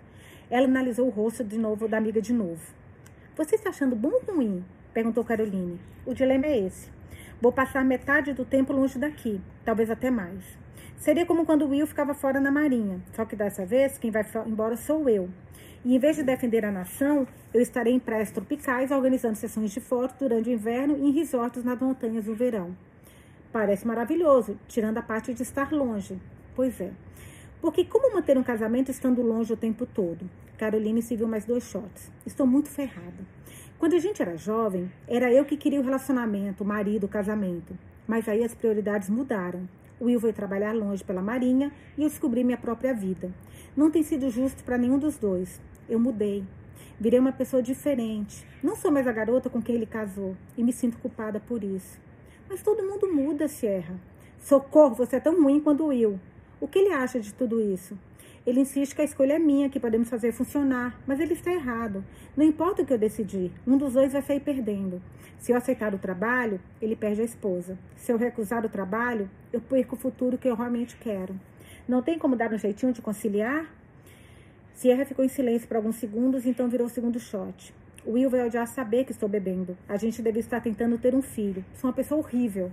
[0.51, 2.63] Ela analisou o rosto de novo da amiga de novo.
[3.37, 4.65] Você está achando bom ou ruim?
[4.95, 5.79] perguntou Caroline.
[6.07, 6.89] O dilema é esse.
[7.43, 10.43] Vou passar metade do tempo longe daqui, talvez até mais.
[10.97, 14.77] Seria como quando Will ficava fora na marinha, só que dessa vez quem vai embora
[14.77, 15.29] sou eu.
[15.85, 19.81] E em vez de defender a nação, eu estarei em praias tropicais organizando sessões de
[19.81, 22.75] fotos durante o inverno e em resorts nas montanhas no verão.
[23.53, 26.19] Parece maravilhoso, tirando a parte de estar longe.
[26.57, 26.91] Pois é.
[27.65, 30.29] Porque como manter um casamento estando longe o tempo todo?
[30.59, 32.13] Caroline se viu mais dois shots.
[32.27, 33.25] Estou muito ferrada.
[33.79, 37.75] Quando a gente era jovem, era eu que queria o relacionamento, o marido, o casamento.
[38.07, 39.67] Mas aí as prioridades mudaram.
[39.99, 43.33] Will foi trabalhar longe pela Marinha e eu descobri minha própria vida.
[43.75, 45.59] Não tem sido justo para nenhum dos dois.
[45.89, 46.45] Eu mudei.
[47.01, 48.47] Virei uma pessoa diferente.
[48.63, 51.99] Não sou mais a garota com quem ele casou e me sinto culpada por isso.
[52.47, 53.99] Mas todo mundo muda, Sierra.
[54.39, 56.21] Socorro, você é tão ruim quanto Will.
[56.61, 57.99] O que ele acha de tudo isso?
[58.47, 62.05] Ele insiste que a escolha é minha, que podemos fazer funcionar, mas ele está errado.
[62.37, 65.01] Não importa o que eu decidir, um dos dois vai sair perdendo.
[65.39, 67.79] Se eu aceitar o trabalho, ele perde a esposa.
[67.97, 71.39] Se eu recusar o trabalho, eu perco o futuro que eu realmente quero.
[71.89, 73.67] Não tem como dar um jeitinho de conciliar?
[74.75, 77.75] Sierra ficou em silêncio por alguns segundos, então virou o segundo shot.
[78.07, 79.77] Will vai odiar saber que estou bebendo.
[79.89, 81.65] A gente deve estar tentando ter um filho.
[81.75, 82.71] Sou uma pessoa horrível.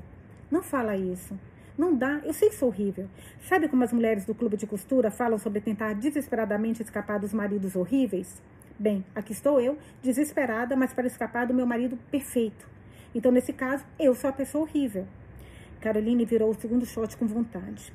[0.50, 1.40] Não fala isso.
[1.78, 3.08] Não dá, eu sei que sou horrível.
[3.48, 7.76] Sabe como as mulheres do clube de costura falam sobre tentar desesperadamente escapar dos maridos
[7.76, 8.42] horríveis?
[8.78, 12.68] Bem, aqui estou eu, desesperada, mas para escapar do meu marido perfeito.
[13.14, 15.06] Então, nesse caso, eu sou a pessoa horrível.
[15.80, 17.94] Caroline virou o segundo shot com vontade.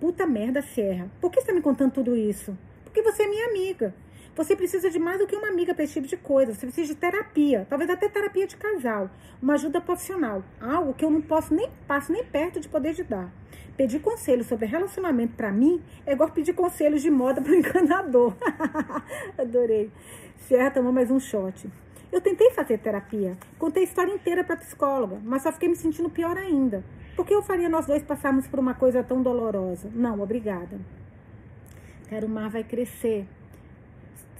[0.00, 1.10] Puta merda, Serra.
[1.20, 2.56] Por que está me contando tudo isso?
[2.84, 3.94] Porque você é minha amiga.
[4.34, 6.54] Você precisa de mais do que uma amiga para esse tipo de coisa.
[6.54, 9.10] Você precisa de terapia, talvez até terapia de casal,
[9.42, 13.02] uma ajuda profissional, algo que eu não posso nem passo nem perto de poder te
[13.02, 13.30] dar.
[13.76, 18.34] Pedir conselho sobre relacionamento para mim é igual pedir conselhos de moda para encanador.
[19.36, 19.90] Adorei.
[20.46, 21.68] Sierra tomou mais um shot.
[22.10, 26.10] Eu tentei fazer terapia, contei a história inteira para psicóloga, mas só fiquei me sentindo
[26.10, 26.84] pior ainda.
[27.16, 29.90] Por que eu faria nós dois passarmos por uma coisa tão dolorosa?
[29.94, 30.78] Não, obrigada.
[32.08, 33.26] Quero o mar vai crescer.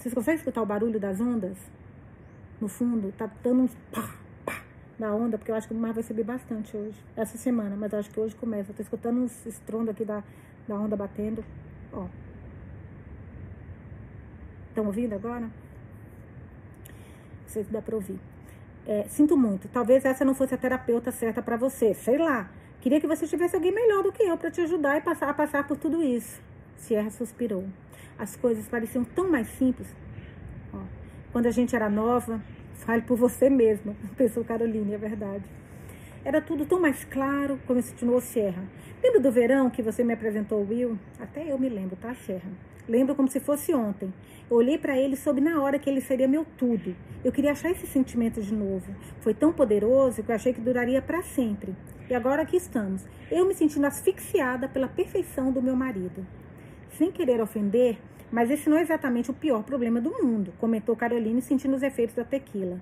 [0.03, 1.57] Vocês conseguem escutar o barulho das ondas?
[2.61, 4.13] No fundo, tá dando uns pá,
[4.45, 4.61] pá
[4.99, 7.93] da onda, porque eu acho que o mar vai subir bastante hoje, essa semana, mas
[7.93, 8.73] eu acho que hoje começa.
[8.73, 10.25] Eu tô escutando uns estrondo aqui da,
[10.67, 11.45] da onda batendo.
[11.93, 12.09] Ó.
[14.71, 15.43] Estão ouvindo agora?
[15.43, 15.51] Não
[17.47, 18.19] sei se dá pra ouvir.
[18.85, 19.69] É, sinto muito.
[19.69, 21.95] Talvez essa não fosse a terapeuta certa para você.
[21.95, 22.51] Sei lá.
[22.81, 25.35] Queria que você tivesse alguém melhor do que eu para te ajudar e passar a
[25.35, 26.43] passar por tudo isso.
[26.77, 27.65] Sierra suspirou
[28.19, 29.89] as coisas pareciam tão mais simples.
[30.73, 30.79] Ó,
[31.33, 32.41] quando a gente era nova,
[32.75, 35.45] fale por você mesma, pensou Caroline, é verdade.
[36.25, 38.63] Era tudo tão mais claro, continuou Serra.
[39.03, 40.97] Lembra do verão que você me apresentou Will?
[41.19, 42.49] Até eu me lembro, tá, Serra?
[42.89, 44.13] Lembro como se fosse ontem.
[44.51, 46.95] Eu olhei para ele e soube na hora que ele seria meu tudo.
[47.25, 48.95] Eu queria achar esse sentimento de novo.
[49.21, 51.75] Foi tão poderoso que eu achei que duraria para sempre.
[52.11, 53.05] E agora aqui estamos.
[53.31, 56.27] Eu me sentindo asfixiada pela perfeição do meu marido.
[56.93, 57.99] Sem querer ofender,
[58.31, 62.15] mas esse não é exatamente o pior problema do mundo, comentou Caroline sentindo os efeitos
[62.15, 62.81] da tequila.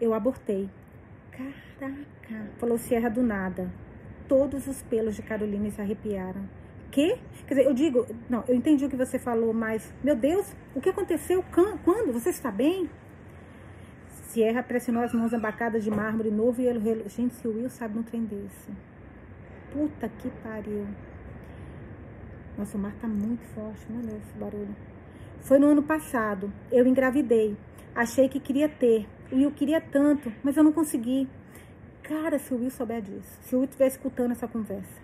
[0.00, 0.68] Eu abortei.
[1.30, 3.70] Caraca, falou Sierra do nada.
[4.28, 6.48] Todos os pelos de Caroline se arrepiaram.
[6.90, 7.16] Que?
[7.46, 10.80] Quer dizer, eu digo, não, eu entendi o que você falou, mas, meu Deus, o
[10.80, 11.44] que aconteceu?
[11.84, 12.12] Quando?
[12.12, 12.88] Você está bem?
[14.30, 17.98] Sierra pressionou as mãos abacadas de mármore novo e ele, gente, se o Will sabe
[17.98, 18.70] um trem desse.
[19.72, 20.86] Puta que pariu.
[22.56, 24.76] Nossa, o mar tá muito forte, meu Deus, esse barulho.
[25.40, 26.52] Foi no ano passado.
[26.70, 27.56] Eu engravidei.
[27.94, 29.06] Achei que queria ter.
[29.32, 31.28] O Will queria tanto, mas eu não consegui.
[32.02, 35.00] Cara, se o Will souber disso, se o Will estivesse escutando essa conversa.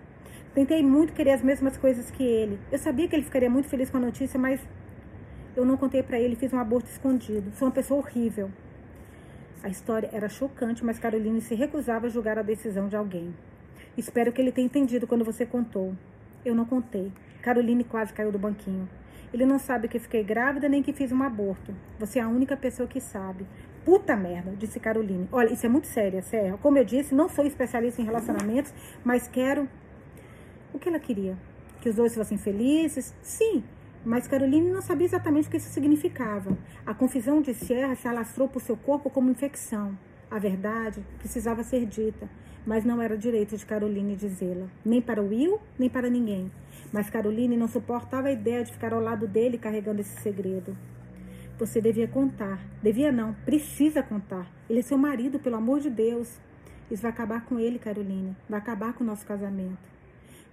[0.53, 2.59] Tentei muito querer as mesmas coisas que ele.
[2.71, 4.59] Eu sabia que ele ficaria muito feliz com a notícia, mas
[5.55, 7.51] eu não contei para ele, fiz um aborto escondido.
[7.53, 8.51] Sou uma pessoa horrível.
[9.63, 13.33] A história era chocante, mas Caroline se recusava a julgar a decisão de alguém.
[13.97, 15.95] Espero que ele tenha entendido quando você contou.
[16.45, 17.11] Eu não contei.
[17.47, 18.89] Caroline quase caiu do banquinho.
[19.33, 21.73] Ele não sabe que fiquei grávida nem que fiz um aborto.
[21.97, 23.47] Você é a única pessoa que sabe.
[23.85, 25.29] Puta merda, disse Caroline.
[25.31, 26.57] Olha, isso é muito sério, sério.
[26.57, 29.65] Como eu disse, não sou especialista em relacionamentos, mas quero.
[30.73, 31.37] O que ela queria?
[31.79, 33.15] Que os dois fossem felizes?
[33.21, 33.63] Sim,
[34.03, 36.57] mas Caroline não sabia exatamente o que isso significava.
[36.85, 39.97] A confusão de Sierra se alastrou por seu corpo como infecção.
[40.29, 42.29] A verdade precisava ser dita,
[42.67, 46.51] mas não era direito de Caroline dizê-la, nem para Will, nem para ninguém.
[46.91, 50.77] Mas Caroline não suportava a ideia de ficar ao lado dele carregando esse segredo.
[51.57, 52.59] Você devia contar.
[52.83, 54.51] Devia não, precisa contar.
[54.69, 56.37] Ele é seu marido, pelo amor de Deus.
[56.91, 58.35] Isso vai acabar com ele, Caroline.
[58.49, 59.77] Vai acabar com o nosso casamento.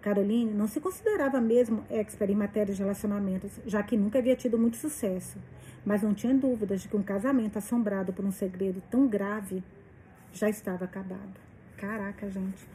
[0.00, 4.56] Caroline não se considerava mesmo expert em matéria de relacionamentos, já que nunca havia tido
[4.56, 5.36] muito sucesso.
[5.84, 9.64] Mas não tinha dúvidas de que um casamento assombrado por um segredo tão grave
[10.32, 11.43] já estava acabado.
[11.84, 12.66] Caraca, gente.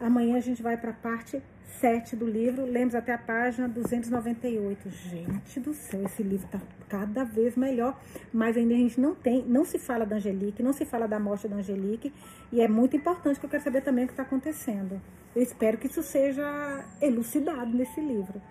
[0.00, 1.40] Amanhã a gente vai para a parte
[1.78, 4.90] 7 do livro, lemos até a página 298.
[4.90, 7.96] Gente do céu, esse livro tá cada vez melhor,
[8.32, 11.20] mas ainda a gente não tem, não se fala da Angelique, não se fala da
[11.20, 12.12] morte da Angelique,
[12.50, 15.00] e é muito importante que eu quero saber também o que está acontecendo.
[15.34, 18.42] Eu espero que isso seja elucidado nesse livro.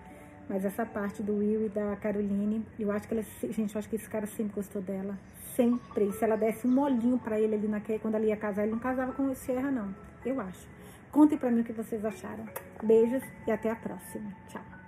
[0.48, 3.88] Mas essa parte do Will e da Caroline, eu acho que ela, gente, eu acho
[3.88, 5.16] que esse cara sempre gostou dela.
[5.54, 6.12] Sempre.
[6.12, 8.78] Se ela desse um molinho para ele ali naquele, quando ela ia casar, ele não
[8.78, 9.94] casava com o Sierra, não.
[10.24, 10.68] Eu acho.
[11.10, 12.44] Contem para mim o que vocês acharam.
[12.82, 14.32] Beijos e até a próxima.
[14.48, 14.79] Tchau.